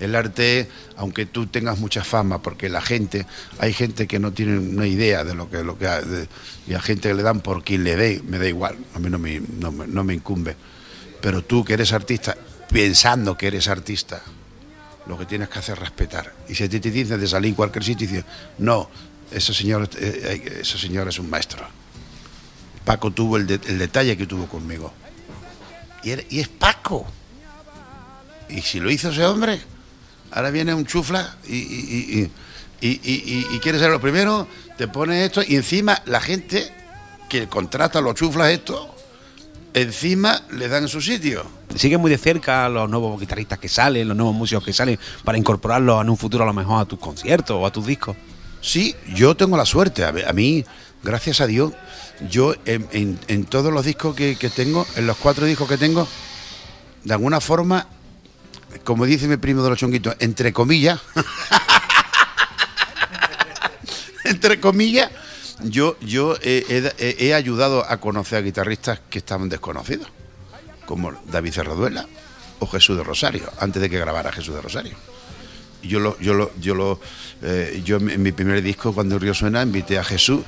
El 0.00 0.14
arte, 0.14 0.68
aunque 0.98 1.24
tú 1.24 1.46
tengas 1.46 1.78
mucha 1.78 2.04
fama, 2.04 2.42
porque 2.42 2.68
la 2.68 2.82
gente, 2.82 3.24
hay 3.58 3.72
gente 3.72 4.06
que 4.06 4.18
no 4.18 4.34
tiene 4.34 4.58
una 4.58 4.86
idea 4.86 5.24
de 5.24 5.34
lo 5.34 5.48
que, 5.48 5.64
lo 5.64 5.78
que 5.78 5.88
y 6.66 6.74
a 6.74 6.80
gente 6.82 7.08
que 7.08 7.14
le 7.14 7.22
dan 7.22 7.40
por 7.40 7.64
quien 7.64 7.84
le 7.84 7.96
dé, 7.96 8.20
me 8.28 8.36
da 8.36 8.46
igual, 8.46 8.76
a 8.94 8.98
mí 8.98 9.08
no, 9.08 9.18
me, 9.18 9.40
no 9.40 10.04
me 10.04 10.12
incumbe. 10.12 10.56
Pero 11.22 11.42
tú 11.42 11.64
que 11.64 11.72
eres 11.72 11.94
artista, 11.94 12.36
pensando 12.68 13.38
que 13.38 13.46
eres 13.46 13.66
artista, 13.66 14.22
lo 15.06 15.18
que 15.18 15.26
tienes 15.26 15.48
que 15.48 15.58
hacer 15.58 15.74
es 15.74 15.80
respetar. 15.80 16.32
Y 16.48 16.54
si 16.54 16.68
ti 16.68 16.80
te 16.80 16.90
dicen 16.90 17.20
de 17.20 17.26
salir 17.26 17.50
en 17.50 17.54
cualquier 17.54 17.84
sitio, 17.84 18.06
dices, 18.06 18.24
no, 18.58 18.88
ese 19.30 19.52
señor, 19.54 19.88
eh, 19.98 20.58
ese 20.60 20.78
señor 20.78 21.08
es 21.08 21.18
un 21.18 21.28
maestro. 21.28 21.66
Paco 22.84 23.10
tuvo 23.10 23.36
el, 23.36 23.46
de, 23.46 23.60
el 23.66 23.78
detalle 23.78 24.16
que 24.16 24.26
tuvo 24.26 24.46
conmigo. 24.46 24.92
Y, 26.02 26.38
es 26.38 26.48
Paco. 26.48 27.06
Y 28.48 28.60
si 28.60 28.80
lo 28.80 28.90
hizo 28.90 29.10
ese 29.10 29.24
hombre, 29.24 29.60
ahora 30.30 30.50
viene 30.50 30.74
un 30.74 30.84
chufla 30.84 31.36
y, 31.46 31.56
y, 31.56 32.30
y 32.80 33.58
quiere 33.60 33.78
ser 33.78 33.90
lo 33.90 34.00
primero, 34.00 34.46
te 34.76 34.88
pone 34.88 35.24
esto 35.24 35.42
y 35.46 35.56
encima 35.56 36.02
la 36.06 36.20
gente 36.20 36.72
que 37.28 37.48
contrata 37.48 38.00
los 38.00 38.14
chuflas 38.14 38.50
estos, 38.50 38.88
encima 39.74 40.42
le 40.50 40.68
dan 40.68 40.88
su 40.88 41.00
sitio. 41.00 41.61
¿Sigues 41.76 41.98
muy 41.98 42.10
de 42.10 42.18
cerca 42.18 42.68
los 42.68 42.88
nuevos 42.88 43.18
guitarristas 43.18 43.58
que 43.58 43.68
salen, 43.68 44.08
los 44.08 44.16
nuevos 44.16 44.34
músicos 44.34 44.64
que 44.64 44.72
salen, 44.72 44.98
para 45.24 45.38
incorporarlos 45.38 46.02
en 46.02 46.10
un 46.10 46.16
futuro 46.16 46.44
a 46.44 46.46
lo 46.46 46.52
mejor 46.52 46.82
a 46.82 46.84
tus 46.84 46.98
conciertos 46.98 47.56
o 47.58 47.66
a 47.66 47.72
tus 47.72 47.86
discos? 47.86 48.16
Sí, 48.60 48.94
yo 49.14 49.36
tengo 49.36 49.56
la 49.56 49.66
suerte. 49.66 50.04
A 50.04 50.32
mí, 50.32 50.64
gracias 51.02 51.40
a 51.40 51.46
Dios, 51.46 51.72
yo 52.30 52.54
en, 52.64 53.44
todos 53.46 53.72
los 53.72 53.84
discos 53.84 54.14
que, 54.14 54.36
tengo, 54.54 54.86
en 54.96 55.06
los 55.06 55.16
cuatro 55.16 55.46
discos 55.46 55.68
que 55.68 55.76
tengo, 55.76 56.06
de 57.04 57.12
alguna 57.12 57.40
forma, 57.40 57.86
como 58.84 59.04
dice 59.04 59.26
mi 59.26 59.36
primo 59.36 59.62
de 59.62 59.70
los 59.70 59.78
chonguitos, 59.78 60.16
entre 60.20 60.52
comillas, 60.52 61.00
entre 64.24 64.60
comillas, 64.60 65.10
yo, 65.64 65.96
yo 66.00 66.36
he, 66.42 66.92
he, 66.98 67.34
ayudado 67.34 67.84
a 67.88 67.98
conocer 67.98 68.38
a 68.38 68.42
guitarristas 68.42 69.00
que 69.10 69.18
estaban 69.18 69.48
desconocidos, 69.48 70.08
como 70.92 71.10
David 71.24 71.52
Cerraduela 71.54 72.06
o 72.58 72.66
Jesús 72.66 72.98
de 72.98 73.02
Rosario, 73.02 73.50
antes 73.58 73.80
de 73.80 73.88
que 73.88 73.98
grabara 73.98 74.30
Jesús 74.30 74.54
de 74.54 74.60
Rosario. 74.60 74.94
Yo 75.82 76.00
lo, 76.00 76.18
yo 76.18 76.34
lo, 76.34 76.52
yo 76.60 76.74
lo, 76.74 77.00
eh, 77.40 77.80
yo 77.82 77.96
en 77.96 78.22
mi 78.22 78.30
primer 78.30 78.60
disco, 78.60 78.92
cuando 78.92 79.14
el 79.14 79.22
río 79.22 79.32
suena, 79.32 79.62
invité 79.62 79.98
a 79.98 80.04
Jesús 80.04 80.42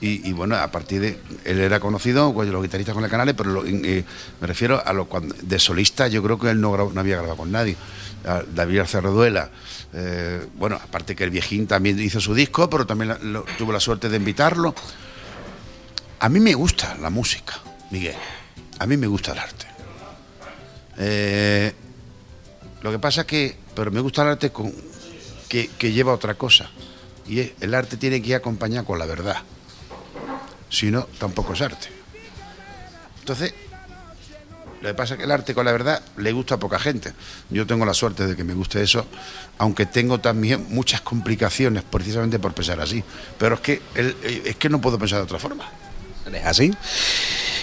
y, 0.00 0.30
bueno, 0.34 0.54
a 0.54 0.70
partir 0.70 1.00
de 1.00 1.18
él 1.44 1.58
era 1.58 1.80
conocido, 1.80 2.32
pues, 2.32 2.48
los 2.48 2.62
guitarristas 2.62 2.94
con 2.94 3.02
el 3.02 3.10
canal, 3.10 3.34
pero 3.34 3.66
eh, 3.66 4.04
me 4.40 4.46
refiero 4.46 4.80
a 4.86 4.92
lo 4.92 5.06
cuando, 5.06 5.34
de 5.42 5.58
solista, 5.58 6.06
yo 6.06 6.22
creo 6.22 6.38
que 6.38 6.50
él 6.50 6.60
no, 6.60 6.72
había 6.74 7.16
grabado 7.16 7.36
con 7.36 7.50
nadie. 7.50 7.76
David 8.54 8.84
Cerraduela, 8.84 9.50
eh, 9.94 10.46
bueno, 10.54 10.76
aparte 10.76 11.16
que 11.16 11.24
el 11.24 11.30
viejín 11.30 11.66
también 11.66 11.98
hizo 11.98 12.20
su 12.20 12.34
disco, 12.34 12.70
pero 12.70 12.86
también 12.86 13.16
tuvo 13.58 13.72
la 13.72 13.80
suerte 13.80 14.08
de 14.08 14.16
invitarlo. 14.16 14.76
A 16.20 16.28
mí 16.28 16.38
me 16.38 16.54
gusta 16.54 16.96
la 17.00 17.10
música, 17.10 17.54
Miguel. 17.90 18.16
A 18.78 18.86
mí 18.86 18.96
me 18.96 19.06
gusta 19.06 19.32
el 19.32 19.38
arte. 19.38 19.66
Eh, 20.98 21.72
lo 22.82 22.90
que 22.90 22.98
pasa 22.98 23.22
es 23.22 23.26
que, 23.26 23.56
pero 23.74 23.90
me 23.90 24.00
gusta 24.00 24.22
el 24.22 24.28
arte 24.28 24.50
con, 24.50 24.72
que, 25.48 25.92
lleva 25.92 26.12
otra 26.12 26.34
cosa. 26.34 26.70
Y 27.26 27.40
es, 27.40 27.52
el 27.60 27.74
arte 27.74 27.96
tiene 27.96 28.20
que 28.22 28.30
ir 28.30 28.34
acompañado 28.36 28.84
con 28.86 28.98
la 28.98 29.06
verdad. 29.06 29.36
Si 30.68 30.90
no, 30.90 31.04
tampoco 31.18 31.54
es 31.54 31.62
arte. 31.62 31.88
Entonces, 33.20 33.54
lo 34.82 34.88
que 34.88 34.94
pasa 34.94 35.14
es 35.14 35.18
que 35.18 35.24
el 35.24 35.30
arte 35.32 35.54
con 35.54 35.64
la 35.64 35.72
verdad 35.72 36.02
le 36.18 36.32
gusta 36.32 36.56
a 36.56 36.58
poca 36.58 36.78
gente. 36.78 37.12
Yo 37.50 37.66
tengo 37.66 37.84
la 37.86 37.94
suerte 37.94 38.26
de 38.26 38.36
que 38.36 38.44
me 38.44 38.54
guste 38.54 38.82
eso, 38.82 39.06
aunque 39.58 39.86
tengo 39.86 40.20
también 40.20 40.66
muchas 40.68 41.00
complicaciones 41.00 41.82
precisamente 41.82 42.38
por 42.38 42.52
pensar 42.52 42.80
así. 42.80 43.02
Pero 43.38 43.56
es 43.56 43.60
que, 43.62 43.82
el, 43.94 44.16
es 44.22 44.56
que 44.56 44.68
no 44.68 44.80
puedo 44.80 44.98
pensar 44.98 45.18
de 45.18 45.24
otra 45.24 45.38
forma. 45.38 45.68
¿Es 46.32 46.44
así? 46.44 46.72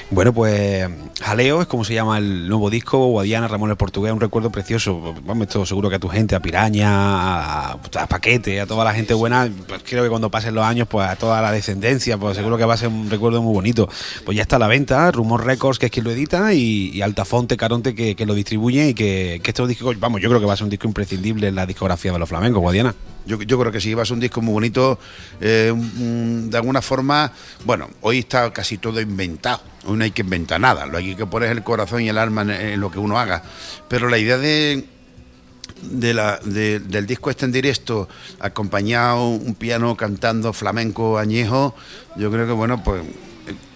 Bueno, 0.09 0.31
pues 0.31 0.87
Jaleo 1.21 1.61
es 1.61 1.67
como 1.67 1.83
se 1.83 1.95
llama 1.95 2.19
el 2.19 2.47
nuevo 2.47 2.69
disco, 2.69 3.07
Guadiana, 3.07 3.47
Ramón 3.47 3.71
el 3.71 3.77
Portugués, 3.77 4.13
un 4.13 4.19
recuerdo 4.19 4.51
precioso. 4.51 5.15
Vamos, 5.25 5.47
esto 5.47 5.65
seguro 5.65 5.89
que 5.89 5.95
a 5.95 5.99
tu 5.99 6.07
gente, 6.07 6.35
a 6.35 6.39
Piraña, 6.39 6.89
a, 6.91 7.71
a, 7.71 8.07
Paquete, 8.07 8.61
a 8.61 8.67
toda 8.67 8.85
la 8.85 8.93
gente 8.93 9.15
buena, 9.15 9.49
pues 9.67 9.81
creo 9.83 10.03
que 10.03 10.09
cuando 10.09 10.29
pasen 10.29 10.53
los 10.53 10.63
años, 10.63 10.87
pues 10.87 11.07
a 11.07 11.15
toda 11.15 11.41
la 11.41 11.51
descendencia, 11.51 12.17
pues 12.17 12.37
seguro 12.37 12.57
que 12.57 12.65
va 12.65 12.75
a 12.75 12.77
ser 12.77 12.89
un 12.89 13.09
recuerdo 13.09 13.41
muy 13.41 13.53
bonito. 13.53 13.89
Pues 14.23 14.35
ya 14.35 14.43
está 14.43 14.57
a 14.57 14.59
la 14.59 14.67
venta, 14.67 15.09
Rumor 15.11 15.45
Records, 15.45 15.79
que 15.79 15.87
es 15.87 15.91
quien 15.91 16.05
lo 16.05 16.11
edita, 16.11 16.53
y, 16.53 16.91
y 16.93 17.01
Altafonte, 17.01 17.57
Caronte, 17.57 17.95
que, 17.95 18.15
que, 18.15 18.25
lo 18.25 18.35
distribuye 18.35 18.89
y 18.89 18.93
que, 18.93 19.39
que 19.43 19.49
este 19.49 19.65
disco, 19.65 19.91
vamos, 19.97 20.21
yo 20.21 20.29
creo 20.29 20.39
que 20.39 20.45
va 20.45 20.53
a 20.53 20.57
ser 20.57 20.65
un 20.65 20.69
disco 20.69 20.87
imprescindible 20.87 21.47
en 21.47 21.55
la 21.55 21.65
discografía 21.65 22.11
de 22.11 22.19
los 22.19 22.29
flamencos, 22.29 22.61
Guadiana. 22.61 22.93
Yo, 23.25 23.41
yo, 23.41 23.59
creo 23.59 23.71
que 23.71 23.79
sí, 23.79 23.93
va 23.93 24.03
a 24.03 24.13
un 24.13 24.19
disco 24.19 24.41
muy 24.41 24.53
bonito. 24.53 24.99
Eh, 25.39 25.73
de 25.75 26.57
alguna 26.57 26.81
forma, 26.81 27.31
bueno, 27.65 27.89
hoy 28.01 28.19
está 28.19 28.51
casi 28.51 28.77
todo 28.77 28.99
inventado. 28.99 29.61
Hoy 29.85 29.97
no 29.97 30.03
hay 30.03 30.11
que 30.11 30.21
inventar 30.21 30.59
nada. 30.59 30.85
Lo 30.85 30.97
hay 30.97 31.15
que 31.15 31.25
poner 31.25 31.51
el 31.51 31.63
corazón 31.63 32.01
y 32.01 32.09
el 32.09 32.17
alma 32.17 32.41
en, 32.41 32.79
lo 32.79 32.91
que 32.91 32.99
uno 32.99 33.17
haga. 33.17 33.43
Pero 33.87 34.09
la 34.09 34.17
idea 34.17 34.37
de, 34.37 34.85
de 35.81 36.13
la, 36.13 36.39
de, 36.43 36.79
del 36.79 37.05
disco 37.05 37.29
este 37.29 37.45
en 37.45 37.51
directo, 37.51 38.09
acompañado 38.39 39.27
un 39.27 39.55
piano 39.55 39.95
cantando 39.95 40.53
flamenco 40.53 41.17
añejo, 41.17 41.75
yo 42.17 42.31
creo 42.31 42.45
que, 42.45 42.53
bueno, 42.53 42.83
pues 42.83 43.03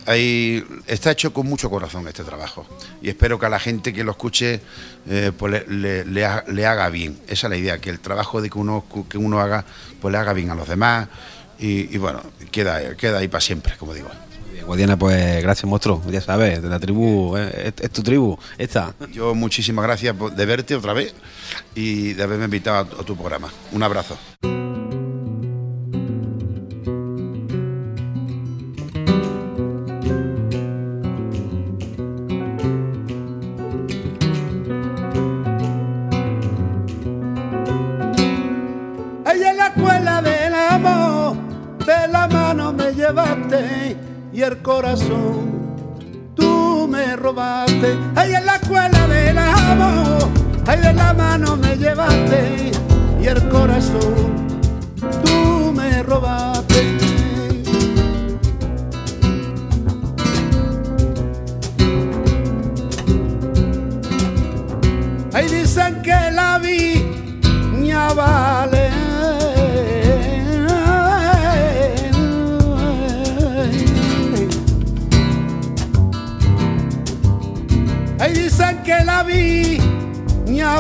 hay, 0.08 0.66
está 0.88 1.12
hecho 1.12 1.34
con 1.34 1.48
mucho 1.48 1.70
corazón 1.70 2.08
este 2.08 2.24
trabajo 2.24 2.66
y 3.02 3.10
espero 3.10 3.38
que 3.38 3.46
a 3.46 3.50
la 3.50 3.60
gente 3.60 3.94
que 3.94 4.04
lo 4.06 4.12
escuche 4.12 4.62
eh, 5.10 5.32
pues 5.38 5.68
le, 5.68 6.06
le, 6.06 6.66
haga 6.66 6.90
bien. 6.90 7.20
Esa 7.28 7.48
es 7.48 7.52
la 7.52 7.58
idea, 7.58 7.80
que 7.80 7.90
el 7.90 8.00
trabajo 8.00 8.42
de 8.42 8.50
que 8.50 8.58
uno, 8.58 8.86
que 9.10 9.18
uno 9.18 9.42
haga, 9.42 9.66
pues 10.02 10.12
le 10.12 10.18
haga 10.18 10.34
bien 10.34 10.50
a 10.50 10.56
los 10.56 10.68
demás 10.68 11.10
y, 11.60 11.98
bueno, 11.98 12.22
queda, 12.52 12.96
queda 12.96 13.20
ahí 13.20 13.28
para 13.28 13.42
siempre, 13.42 13.74
como 13.78 13.94
digo. 13.94 14.10
Guadiana, 14.66 14.98
pues 14.98 15.42
gracias, 15.42 15.66
monstruo. 15.66 16.02
Ya 16.10 16.22
sabes, 16.22 16.62
de 16.62 16.70
la 16.70 16.80
tribu, 16.80 17.38
eh, 17.38 17.74
es, 17.78 17.86
es, 17.86 17.92
tu 17.92 18.04
tribu, 18.04 18.38
esta. 18.58 18.94
Yo 19.12 19.34
muchísimas 19.34 19.84
gracias 19.84 20.16
de 20.36 20.46
verte 20.46 20.76
otra 20.76 20.94
vez 20.94 21.14
y 21.76 22.14
de 22.14 22.24
haberme 22.24 22.46
invitado 22.46 23.00
a 23.00 23.04
tu 23.04 23.16
programa. 23.16 23.52
Un 23.72 23.84
abrazo. 23.84 24.18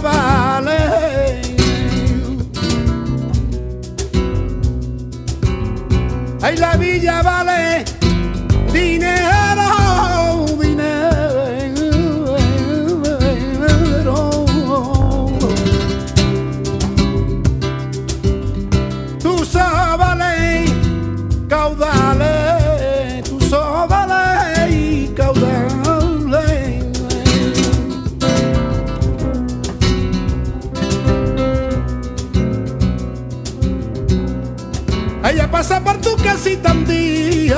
vale. 0.02 0.78
Ay, 6.42 6.56
la 6.58 6.78
villa. 6.78 7.22
tu 36.02 36.16
casita 36.18 36.72
un 36.72 36.86
día. 36.86 37.58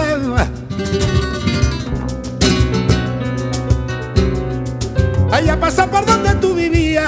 Allá 5.32 5.60
pasa 5.60 5.90
por 5.90 6.06
donde 6.06 6.34
tú 6.36 6.54
vivías, 6.56 7.06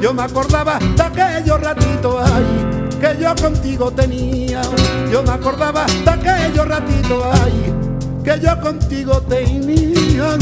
yo 0.00 0.12
me 0.12 0.22
acordaba 0.22 0.78
de 0.78 1.02
aquellos 1.02 1.60
ratitos 1.60 2.30
ahí 2.30 2.76
que 3.00 3.22
yo 3.22 3.34
contigo 3.36 3.90
tenía. 3.90 4.62
Yo 5.10 5.22
me 5.22 5.30
acordaba 5.30 5.86
de 5.86 6.10
aquellos 6.10 6.66
ratitos 6.66 7.24
ahí 7.40 7.74
que 8.24 8.40
yo 8.40 8.60
contigo 8.60 9.20
tenía. 9.22 10.36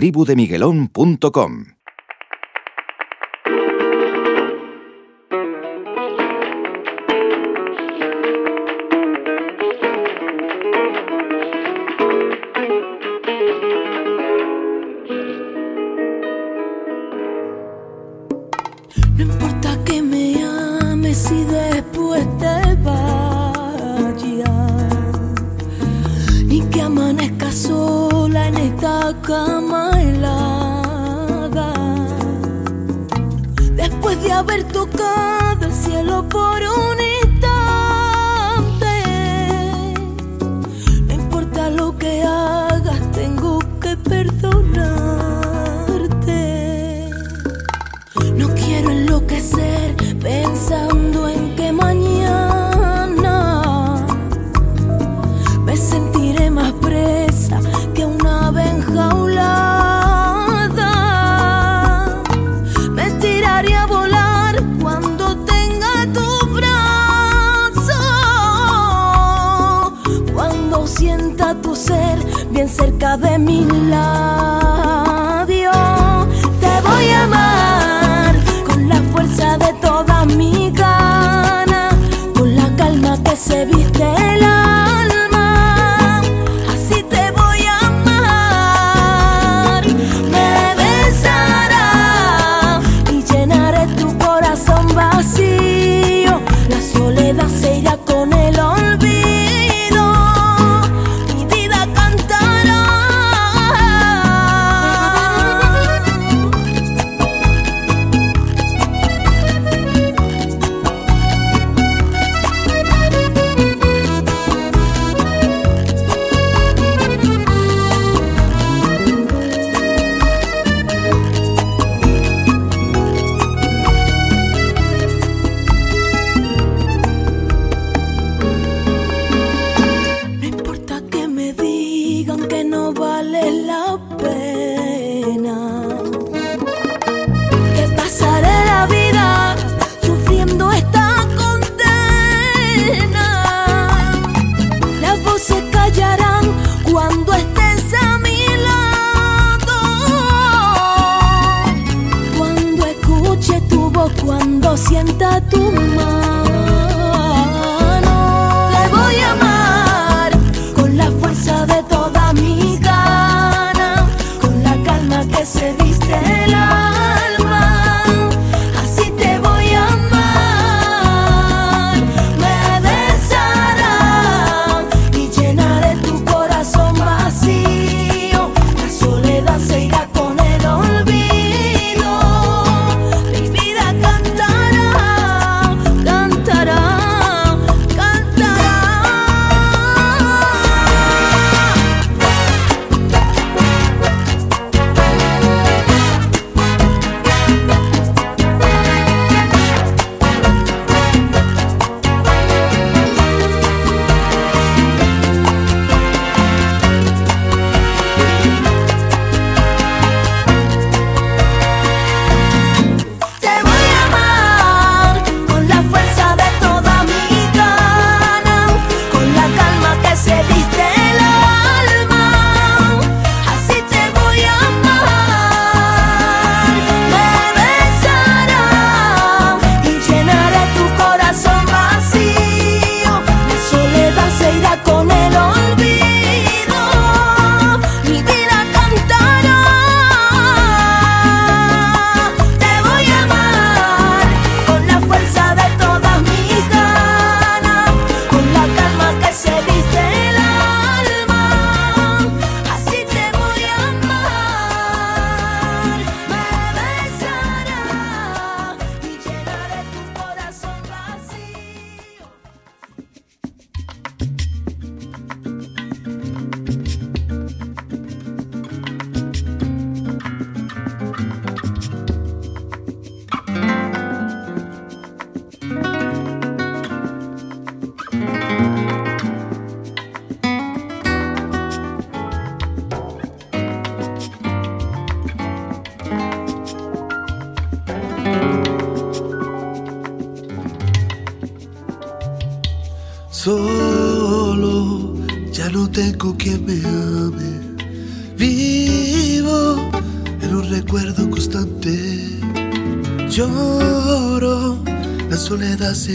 tribudemiguelón.com. 0.00 1.79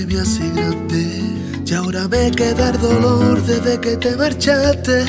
me 0.03 0.15
y 1.65 1.73
ahora 1.73 2.07
ve 2.07 2.31
que 2.35 2.53
dar 2.53 2.79
dolor 2.79 3.41
desde 3.43 3.79
que 3.79 3.95
te 3.95 4.15
marchaste. 4.15 5.05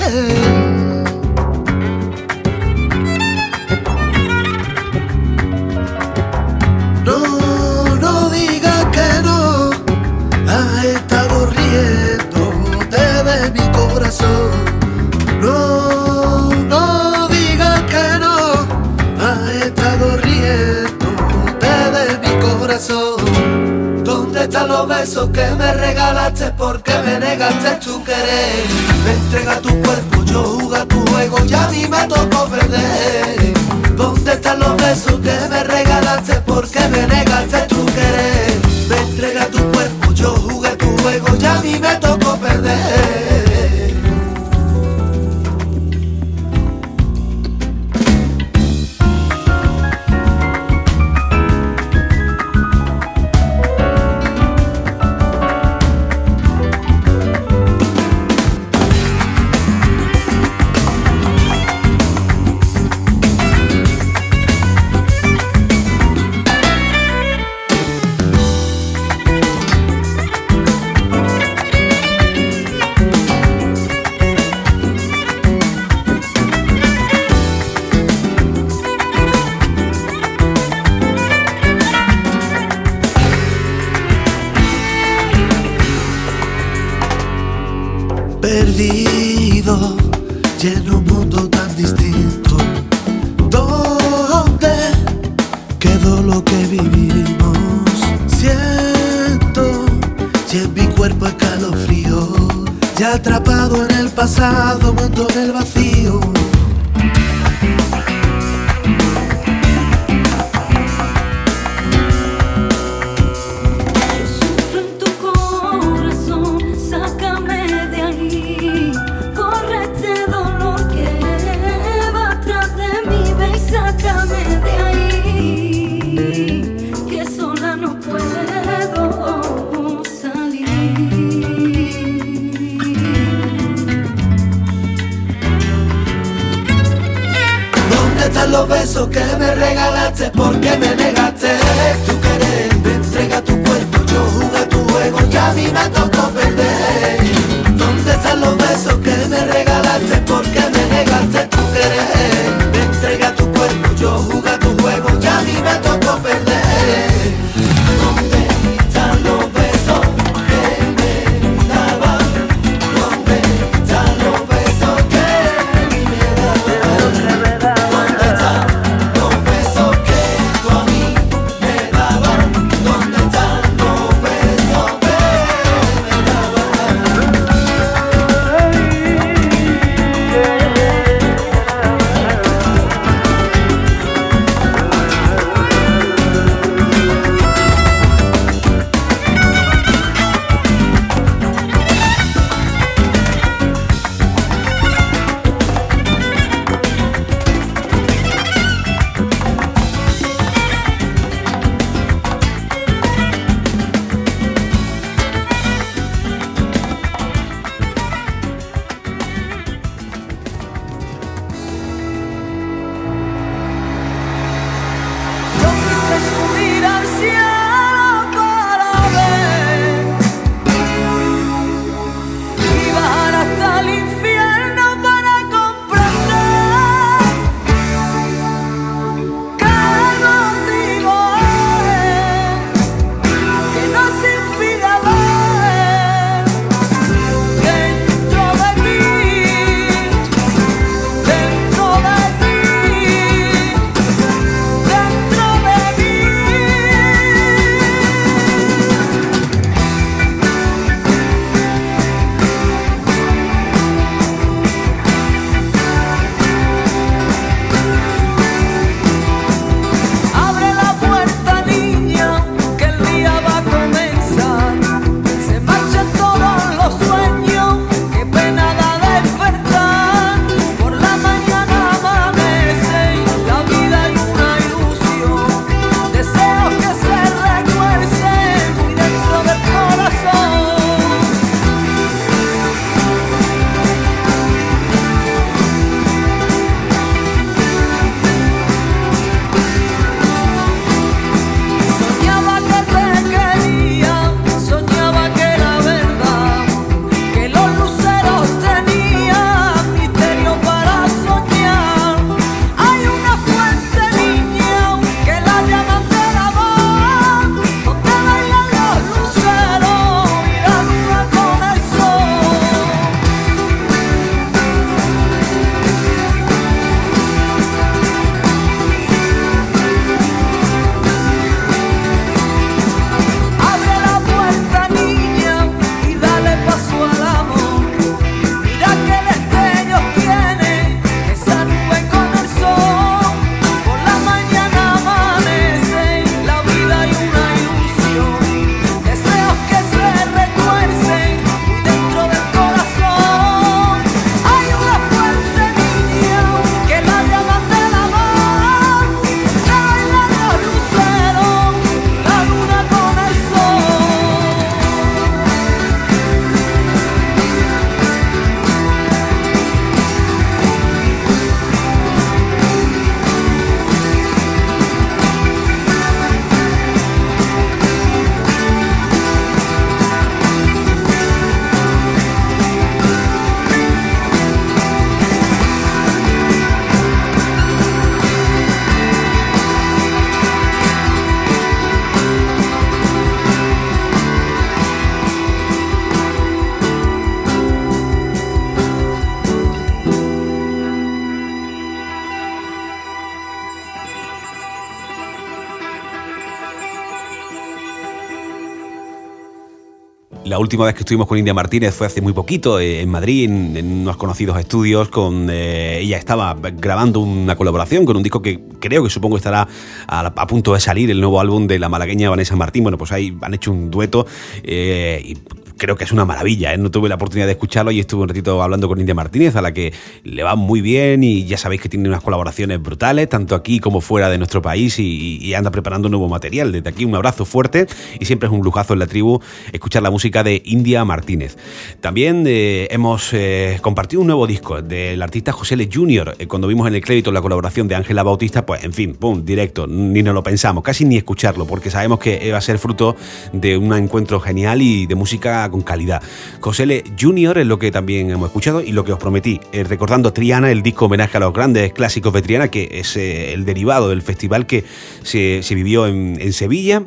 Última 400.59 400.85
vez 400.85 400.95
que 400.95 401.01
estuvimos 401.01 401.27
con 401.27 401.39
India 401.39 401.55
Martínez 401.55 401.95
fue 401.95 402.07
hace 402.07 402.21
muy 402.21 402.33
poquito, 402.33 402.79
eh, 402.79 403.01
en 403.01 403.09
Madrid, 403.09 403.45
en, 403.45 404.01
unos 404.03 404.17
conocidos 404.17 404.59
estudios. 404.59 405.09
Con 405.09 405.49
eh, 405.51 406.01
ella 406.01 406.19
estaba 406.19 406.55
grabando 406.55 407.21
una 407.21 407.57
colaboración 407.57 408.05
con 408.05 408.17
un 408.17 408.23
disco 408.23 408.43
que 408.43 408.61
creo 408.81 409.03
que 409.03 409.11
supongo 409.11 409.37
estará 409.37 409.67
a, 410.07 410.47
punto 410.47 410.75
de 410.75 410.81
salir, 410.81 411.11
el 411.11 411.21
nuevo 411.21 411.41
álbum 411.41 411.67
de 411.67 411.79
la 411.79 411.89
malagueña 411.89 412.31
Vanessa 412.31 412.57
Martín. 412.57 412.83
Bueno, 412.83 412.99
pues 412.99 413.13
ahí 413.13 413.37
han 413.41 413.55
hecho 413.55 413.73
un 413.73 413.91
dueto 413.91 414.27
y 414.65 415.37
creo 415.77 415.97
que 415.97 416.05
es 416.05 416.13
una 416.13 416.25
maravilla. 416.25 416.73
¿eh? 416.73 416.79
No 416.79 416.91
tuve 416.91 417.09
la 417.09 417.17
oportunidad 417.17 417.47
de 417.47 417.53
escucharlo 417.53 417.91
y 417.91 418.01
estuve 418.01 418.23
un 418.23 418.29
ratito 418.29 418.63
hablando 418.63 418.89
con 418.89 418.99
India 418.99 419.15
Martínez, 419.15 419.57
a 419.57 419.63
la 419.63 419.73
que 419.73 419.93
le 420.25 420.43
va 420.43 420.57
muy 420.57 420.81
bien 420.81 421.23
y 421.23 421.45
ya 421.45 421.59
sabéis 421.59 421.81
que 421.81 421.89
tiene 421.89 422.09
unas 422.09 422.23
colaboraciones 422.23 422.83
brutales, 422.83 423.29
tanto 423.29 423.55
aquí 423.55 423.79
como 423.79 424.01
fuera 424.01 424.29
de 424.29 424.39
nuestro 424.39 424.63
país 424.63 424.99
y, 424.99 425.55
anda 425.57 425.71
preparando 425.71 426.11
nuevo 426.11 426.29
material. 426.29 426.71
Desde 426.71 426.89
aquí 426.89 427.05
un 427.07 427.15
abrazo 427.15 427.47
fuerte 427.47 427.87
y 428.21 428.27
siempre 428.27 428.47
es 428.49 428.53
un 428.53 428.61
lujazo 428.61 428.93
en 428.93 428.99
la 428.99 429.07
tribu 429.07 429.41
escuchar 429.73 430.03
la 430.03 430.11
música 430.11 430.43
de 430.43 430.61
India 430.67 431.03
Martínez. 431.05 431.57
También 432.01 432.45
eh, 432.47 432.89
hemos 432.91 433.33
eh, 433.33 433.79
compartido 433.81 434.21
un 434.21 434.27
nuevo 434.27 434.47
disco 434.47 434.83
del 434.83 435.23
artista 435.23 435.53
José 435.53 435.77
Le 435.77 435.89
Jr. 435.91 436.37
cuando 436.47 436.69
vimos 436.69 436.87
en 436.89 436.95
el 436.95 437.03
crédito 437.03 437.33
la 437.33 437.41
colaboración 437.41 437.89
de 437.89 437.95
Ángela 437.95 438.23
Bautista, 438.23 438.67
pues 438.67 438.85
en 438.85 438.93
fin, 438.93 439.15
pum, 439.15 439.47
directo, 439.47 439.87
ni 439.87 440.23
nos 440.23 440.35
lo 440.35 440.43
pensamos, 440.43 440.85
casi 440.85 441.07
ni 441.07 441.17
escucharlo, 441.17 441.67
porque 441.67 441.91
sabemos 441.91 442.19
que 442.19 442.53
va 442.53 442.59
a 442.59 442.61
ser 442.61 442.79
fruto 442.79 443.17
de 443.55 443.79
un 443.79 443.95
encuentro 443.95 444.39
genial 444.41 444.83
y 444.83 445.07
de 445.07 445.15
música 445.15 445.66
con 445.71 445.83
calidad. 445.83 446.23
José 446.61 447.05
Junior 447.19 447.59
es 447.59 447.67
lo 447.67 447.79
que 447.79 447.91
también 447.91 448.31
hemos 448.31 448.49
escuchado 448.49 448.81
y 448.81 448.93
lo 448.93 449.05
que 449.05 449.13
os 449.13 449.19
prometí, 449.19 449.61
eh, 449.73 449.85
recordando 449.85 450.33
Triana, 450.33 450.71
el 450.71 450.83
disco 450.83 451.07
homenaje 451.07 451.37
a 451.37 451.41
los 451.41 451.53
grandes 451.53 451.93
clásicos 451.93 452.33
de 452.33 452.43
Triana, 452.43 452.69
que 452.69 452.89
es 452.93 453.17
eh, 453.17 453.53
el 453.53 453.65
derivado 453.65 454.09
del 454.09 454.23
festival 454.23 454.67
que 454.67 454.85
se, 455.23 455.63
vivió 455.71 456.07
en, 456.07 456.53
Sevilla 456.53 457.03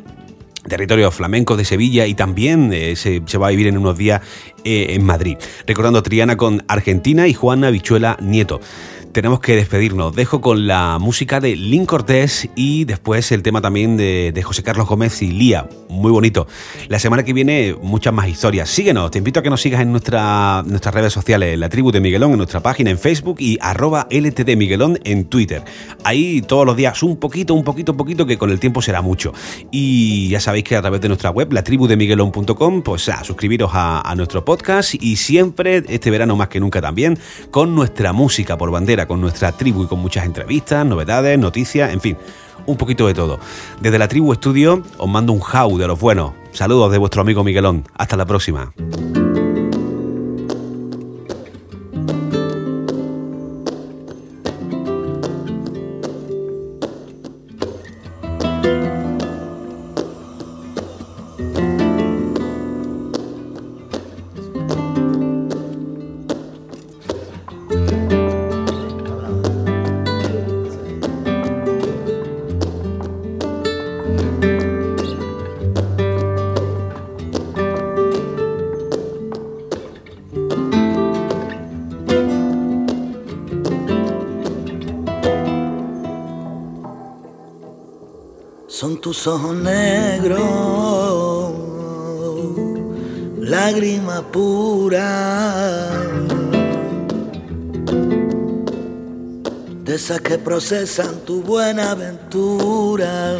territorio 0.68 1.10
flamenco 1.10 1.56
de 1.56 1.64
Sevilla 1.64 2.06
y 2.06 2.14
también 2.14 2.70
eh, 2.72 2.94
se, 2.94 3.20
va 3.38 3.46
a 3.46 3.50
vivir 3.50 3.66
en 3.66 3.78
unos 3.78 3.96
días 3.96 4.20
en 4.62 5.02
Madrid. 5.02 5.38
Recordando 5.66 6.02
Triana 6.02 6.36
con 6.36 6.62
Argentina 6.68 7.26
y 7.26 7.32
Juana 7.32 7.70
Bichuela 7.70 8.18
Nieto 8.20 8.60
tenemos 9.12 9.40
que 9.40 9.56
despedirnos. 9.56 10.14
Dejo 10.14 10.40
con 10.40 10.66
la 10.66 10.98
música 10.98 11.40
de 11.40 11.56
Link 11.56 11.88
Cortés 11.88 12.48
y 12.54 12.84
después 12.84 13.32
el 13.32 13.42
tema 13.42 13.60
también 13.60 13.96
de, 13.96 14.40
José 14.42 14.62
Carlos 14.62 14.88
Gómez 14.88 15.22
y 15.22 15.32
Lía. 15.32 15.68
Muy 15.88 16.10
bonito. 16.10 16.46
La 16.88 16.98
semana 16.98 17.24
que 17.24 17.32
viene 17.32 17.76
muchas 17.82 18.12
más 18.12 18.28
historias. 18.28 18.70
Síguenos, 18.70 19.10
te 19.10 19.18
invito 19.18 19.40
a 19.40 19.42
que 19.42 19.50
nos 19.50 19.60
sigas 19.60 19.80
en 19.80 19.90
nuestra, 19.90 20.62
nuestras 20.66 20.94
redes 20.94 21.12
sociales, 21.12 21.58
la 21.58 21.68
tribu 21.68 21.92
de 21.92 22.00
Miguelón 22.00 22.32
en 22.32 22.38
nuestra 22.38 22.60
página 22.60 22.90
en 22.90 22.98
Facebook 22.98 23.36
y 23.38 23.58
arroba 23.60 24.06
LTD 24.10 24.56
Miguelón 24.56 24.98
en 25.04 25.24
Twitter. 25.24 25.62
Ahí 26.04 26.42
todos 26.42 26.64
los 26.64 26.76
días 26.76 27.02
un 27.02 27.16
poquito, 27.16 27.54
un 27.54 27.64
poquito, 27.64 27.92
un 27.92 27.98
poquito, 27.98 28.26
que 28.26 28.38
con 28.38 28.50
el 28.50 28.60
tiempo 28.60 28.82
será 28.82 29.02
mucho. 29.02 29.32
Y 29.70 30.28
ya 30.28 30.40
sabéis 30.40 30.64
que 30.64 30.76
a 30.76 30.80
través 30.80 31.00
de 31.00 31.08
nuestra 31.08 31.30
web, 31.30 31.52
la 31.52 31.62
de 31.62 31.96
Miguelón.com, 31.96 32.82
pues 32.82 33.08
a 33.08 33.22
suscribiros 33.24 33.70
a 33.72 34.14
nuestro 34.16 34.44
podcast 34.44 34.94
y 34.94 35.16
siempre, 35.16 35.84
este 35.88 36.10
verano 36.10 36.36
más 36.36 36.48
que 36.48 36.60
nunca 36.60 36.80
también, 36.80 37.18
con 37.50 37.74
nuestra 37.74 38.12
música 38.12 38.58
por 38.58 38.70
bandera 38.70 38.99
con 39.06 39.20
nuestra 39.20 39.52
tribu 39.52 39.84
y 39.84 39.86
con 39.86 39.98
muchas 40.00 40.24
entrevistas, 40.24 40.84
novedades, 40.86 41.38
noticias, 41.38 41.92
en 41.92 42.00
fin, 42.00 42.16
un 42.66 42.76
poquito 42.76 43.06
de 43.06 43.14
todo. 43.14 43.38
Desde 43.80 43.98
la 43.98 44.08
tribu 44.08 44.32
estudio 44.32 44.82
os 44.98 45.08
mando 45.08 45.32
un 45.32 45.40
how 45.40 45.76
de 45.78 45.86
los 45.86 45.98
buenos. 45.98 46.32
Saludos 46.52 46.90
de 46.92 46.98
vuestro 46.98 47.22
amigo 47.22 47.44
Miguelón. 47.44 47.84
Hasta 47.96 48.16
la 48.16 48.26
próxima. 48.26 48.72
Tus 89.20 89.26
ojos 89.26 89.54
negros, 89.54 90.40
lágrima 93.38 94.22
pura, 94.32 95.90
de 99.84 99.94
esas 99.94 100.22
que 100.22 100.38
procesan 100.38 101.16
tu 101.26 101.42
buena 101.42 101.90
aventura. 101.90 103.36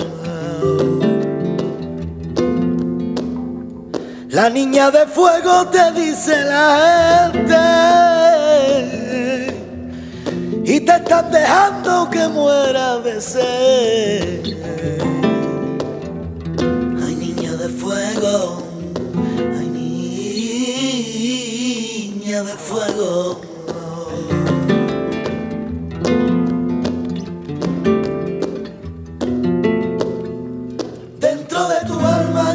La 4.29 4.51
niña 4.51 4.91
de 4.91 5.07
fuego 5.07 5.67
te 5.69 5.93
dice 5.93 6.45
la 6.45 7.31
gente 7.33 7.81
y 10.63 10.81
te 10.81 10.93
están 10.97 11.31
dejando 11.31 12.11
que 12.11 12.29
muera 12.29 13.00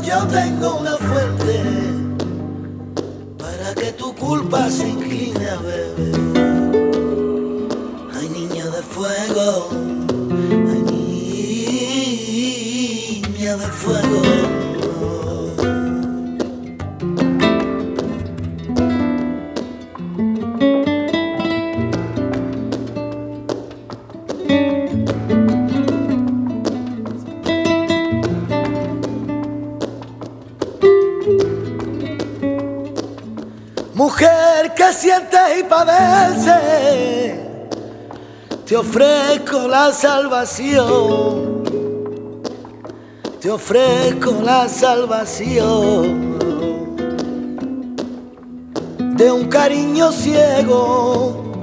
yo 0.02 0.28
tengo 0.28 0.76
una 0.76 0.98
fuente 0.98 1.64
para 3.38 3.74
que 3.76 3.92
tu 3.94 4.14
culpa 4.16 4.70
se 4.70 4.90
incline 4.90 5.48
a 5.50 5.58
beber. 5.58 6.16
Ay 8.14 8.30
niña 8.30 8.66
de 8.66 8.82
fuego, 8.82 9.70
ay 10.72 10.82
niña 13.24 13.58
de 13.58 13.68
fuego. 13.68 14.45
Te 38.76 38.80
ofrezco 38.80 39.70
la 39.70 39.90
salvación, 39.94 41.64
te 43.40 43.50
ofrezco 43.50 44.34
la 44.44 44.68
salvación 44.68 46.38
de 49.16 49.32
un 49.32 49.48
cariño 49.48 50.12
ciego, 50.12 51.54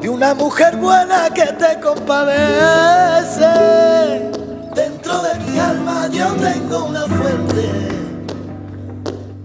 de 0.00 0.08
una 0.08 0.34
mujer 0.34 0.78
buena 0.78 1.30
que 1.32 1.46
te 1.46 1.78
compadece. 1.78 3.46
Dentro 4.74 5.22
de 5.22 5.38
mi 5.46 5.60
alma 5.60 6.08
yo 6.10 6.26
tengo 6.34 6.86
una 6.86 7.02
fuente 7.02 7.68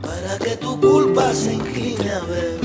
para 0.02 0.39
que 0.39 0.58
tu 0.58 0.82
culpa 0.82 1.32
se 1.32 1.54
incline 1.54 2.10
a 2.10 2.22
ver. 2.22 2.57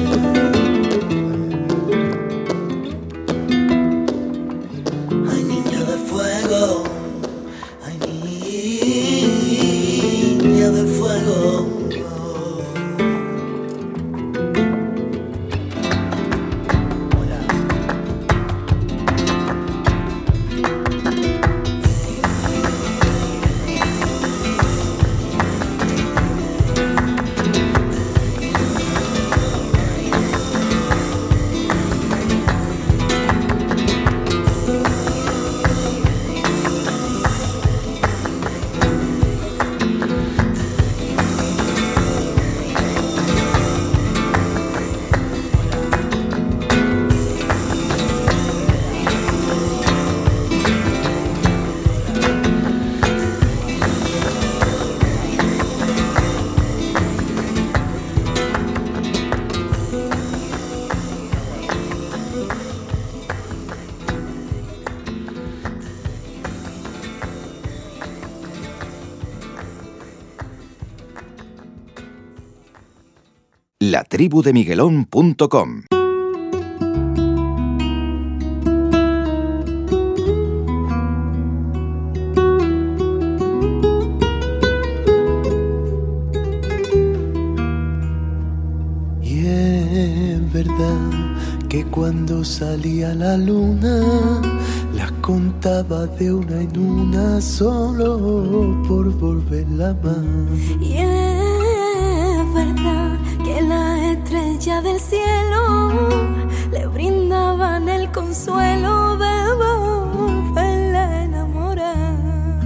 latribudemiguelón.com 73.92 75.82
Y 89.22 89.46
es 89.46 90.52
verdad 90.54 90.98
que 91.68 91.84
cuando 91.84 92.44
salía 92.44 93.14
la 93.14 93.36
luna 93.36 94.00
las 94.94 95.12
contaba 95.20 96.06
de 96.06 96.32
una 96.32 96.62
en 96.62 96.78
una 96.78 97.42
solo 97.42 98.82
por 98.88 99.12
volverla 99.18 99.94
más. 100.02 100.80
Y 100.80 100.96
del 104.82 104.98
cielo 104.98 105.90
le 106.72 106.86
brindaban 106.86 107.88
el 107.88 108.10
consuelo 108.10 109.16
de 109.16 109.34
volverla 109.54 111.02
a 111.08 111.24
enamorar. 111.24 112.60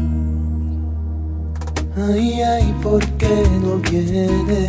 Ay, 2.09 2.41
ay, 2.43 2.75
¿por 2.83 3.05
qué 3.19 3.47
no 3.63 3.77
viene? 3.91 4.67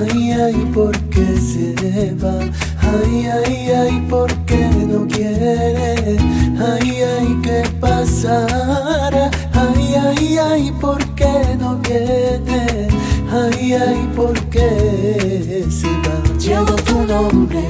Ay, 0.00 0.32
ay, 0.32 0.70
¿por 0.72 0.96
qué 1.10 1.26
se 1.36 2.14
va? 2.14 2.38
Ay, 2.80 3.26
ay, 3.26 3.70
ay, 3.70 4.06
¿por 4.08 4.32
qué 4.46 4.68
no 4.88 5.06
quiere? 5.06 6.16
Ay, 6.58 7.02
ay, 7.02 7.40
¿qué 7.42 7.62
pasará? 7.80 9.30
Ay, 9.52 9.94
ay, 9.94 10.38
ay, 10.38 10.72
¿por 10.80 11.04
qué 11.14 11.56
no 11.60 11.76
viene? 11.78 12.88
Ay, 13.30 13.74
ay, 13.74 14.10
¿por 14.16 14.38
qué 14.48 15.66
se 15.68 15.88
va? 15.88 16.21
Llevo 16.62 16.76
tu 16.76 17.02
nombre 17.02 17.68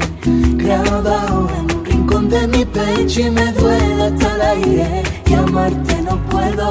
grabado 0.57 1.49
en 1.57 1.77
un 1.77 1.83
rincón 1.83 2.29
de 2.29 2.47
mi 2.47 2.63
pecho 2.63 3.21
y 3.21 3.31
me 3.31 3.51
duele 3.53 4.03
hasta 4.03 4.35
el 4.35 4.43
aire 4.43 5.03
y 5.25 5.33
amarte 5.33 6.03
no 6.03 6.19
puedo 6.27 6.71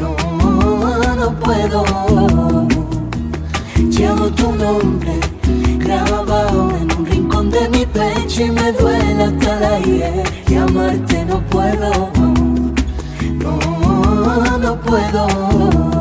no, 0.00 1.16
no 1.16 1.40
puedo. 1.40 2.68
Llevo 3.78 4.30
tu 4.30 4.52
nombre 4.52 5.18
grabado 5.78 6.70
en 6.80 6.98
un 6.98 7.04
rincón 7.04 7.50
de 7.50 7.68
mi 7.68 7.84
pecho 7.86 8.44
y 8.44 8.50
me 8.52 8.70
duele 8.70 9.24
hasta 9.24 9.58
el 9.58 9.64
aire 9.64 10.22
y 10.48 10.54
amarte 10.54 11.24
no 11.24 11.40
puedo. 11.46 12.10
No, 13.42 14.58
no 14.58 14.80
puedo. 14.82 15.99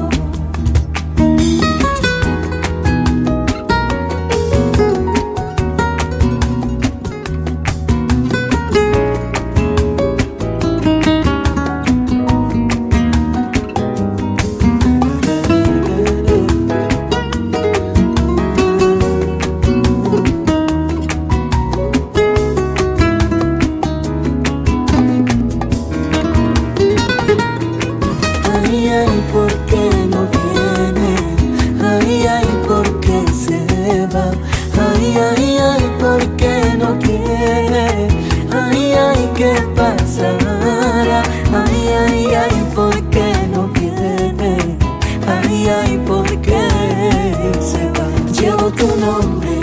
Nombre 49.10 49.60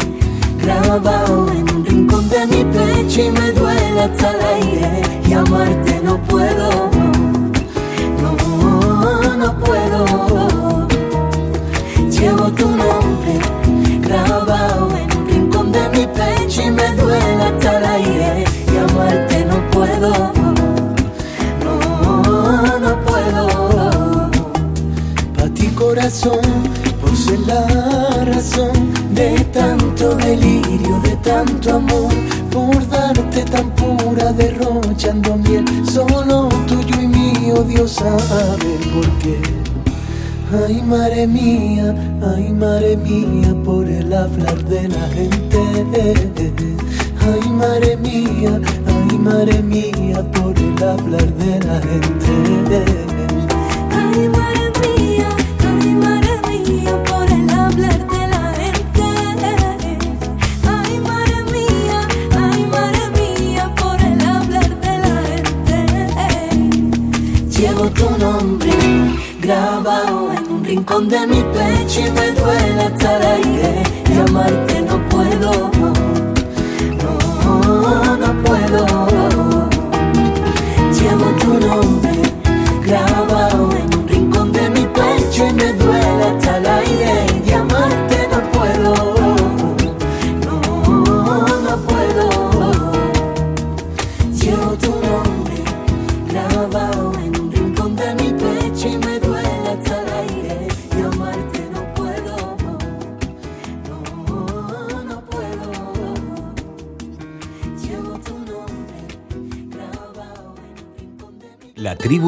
grabado 0.62 1.46
en 1.52 1.64
un 1.74 1.84
rincón 1.84 2.28
de 2.28 2.46
mi 2.46 2.62
pecho 2.64 3.20
y 3.22 3.30
me 3.30 3.52
duele 3.52 4.00
hasta 4.00 4.30
el 4.34 4.40
aire 4.56 5.02
y 5.28 5.32
amarte 5.32 6.00
no 6.02 6.14
puedo 6.22 6.90
no, 8.22 9.36
no 9.42 9.58
puedo. 9.64 10.88
Llevo 12.16 12.44
tu 12.60 12.68
nombre 12.68 13.34
grabado 14.06 14.88
en 15.02 15.18
un 15.18 15.28
rincón 15.28 15.72
de 15.72 15.88
mi 15.90 16.06
pecho 16.06 16.62
y 16.62 16.70
me 16.70 16.88
duele 17.00 17.42
hasta 17.48 17.78
el 17.78 17.84
aire 17.84 18.44
y 18.72 18.76
amarte 18.76 19.44
no 19.44 19.58
puedo. 19.70 20.12
No, 21.64 22.78
no 22.84 22.92
puedo. 23.08 24.30
Pa' 25.36 25.48
ti 25.54 25.66
corazón, 25.68 26.46
por 27.00 27.14
ser 27.16 27.40
la 27.40 28.24
razón 28.24 28.75
tanto 29.56 30.14
delirio, 30.16 31.00
de 31.02 31.16
tanto 31.16 31.76
amor, 31.76 32.12
por 32.50 32.86
darte 32.88 33.42
tan 33.44 33.70
pura, 33.70 34.32
derrochando 34.32 35.36
miel, 35.36 35.64
solo 35.90 36.48
tuyo 36.66 37.00
y 37.00 37.06
mío, 37.08 37.64
Dios 37.66 37.92
sabe 37.92 38.78
por 38.92 39.08
qué. 39.18 39.40
Ay, 40.64 40.82
madre 40.82 41.26
mía, 41.26 41.94
ay, 42.34 42.52
madre 42.52 42.96
mía, 42.98 43.54
por 43.64 43.88
el 43.88 44.12
hablar 44.12 44.62
de 44.64 44.88
la 44.88 45.08
gente. 45.08 45.58
Ay, 47.18 47.48
madre 47.50 47.96
mía, 47.96 48.60
ay, 48.86 49.18
madre 49.18 49.62
mía, 49.62 50.22
por 50.32 50.56
el 50.56 50.82
hablar 50.82 51.34
de 51.34 51.58
la 51.66 51.80
gente. 51.80 53.05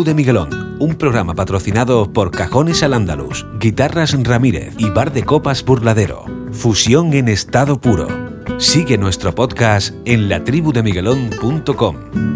De 0.08 0.14
Miguelón, 0.14 0.76
un 0.80 0.94
programa 0.94 1.34
patrocinado 1.34 2.10
por 2.12 2.30
Cajones 2.30 2.82
al 2.82 2.94
Andalus, 2.94 3.46
Guitarras 3.60 4.16
Ramírez 4.24 4.74
y 4.78 4.88
Bar 4.88 5.12
de 5.12 5.22
Copas 5.22 5.62
Burladero. 5.62 6.24
Fusión 6.50 7.12
en 7.12 7.28
estado 7.28 7.78
puro. 7.78 8.08
Sigue 8.58 8.96
nuestro 8.96 9.34
podcast 9.34 9.94
en 10.06 10.30
latribudemiguelón.com. 10.30 12.27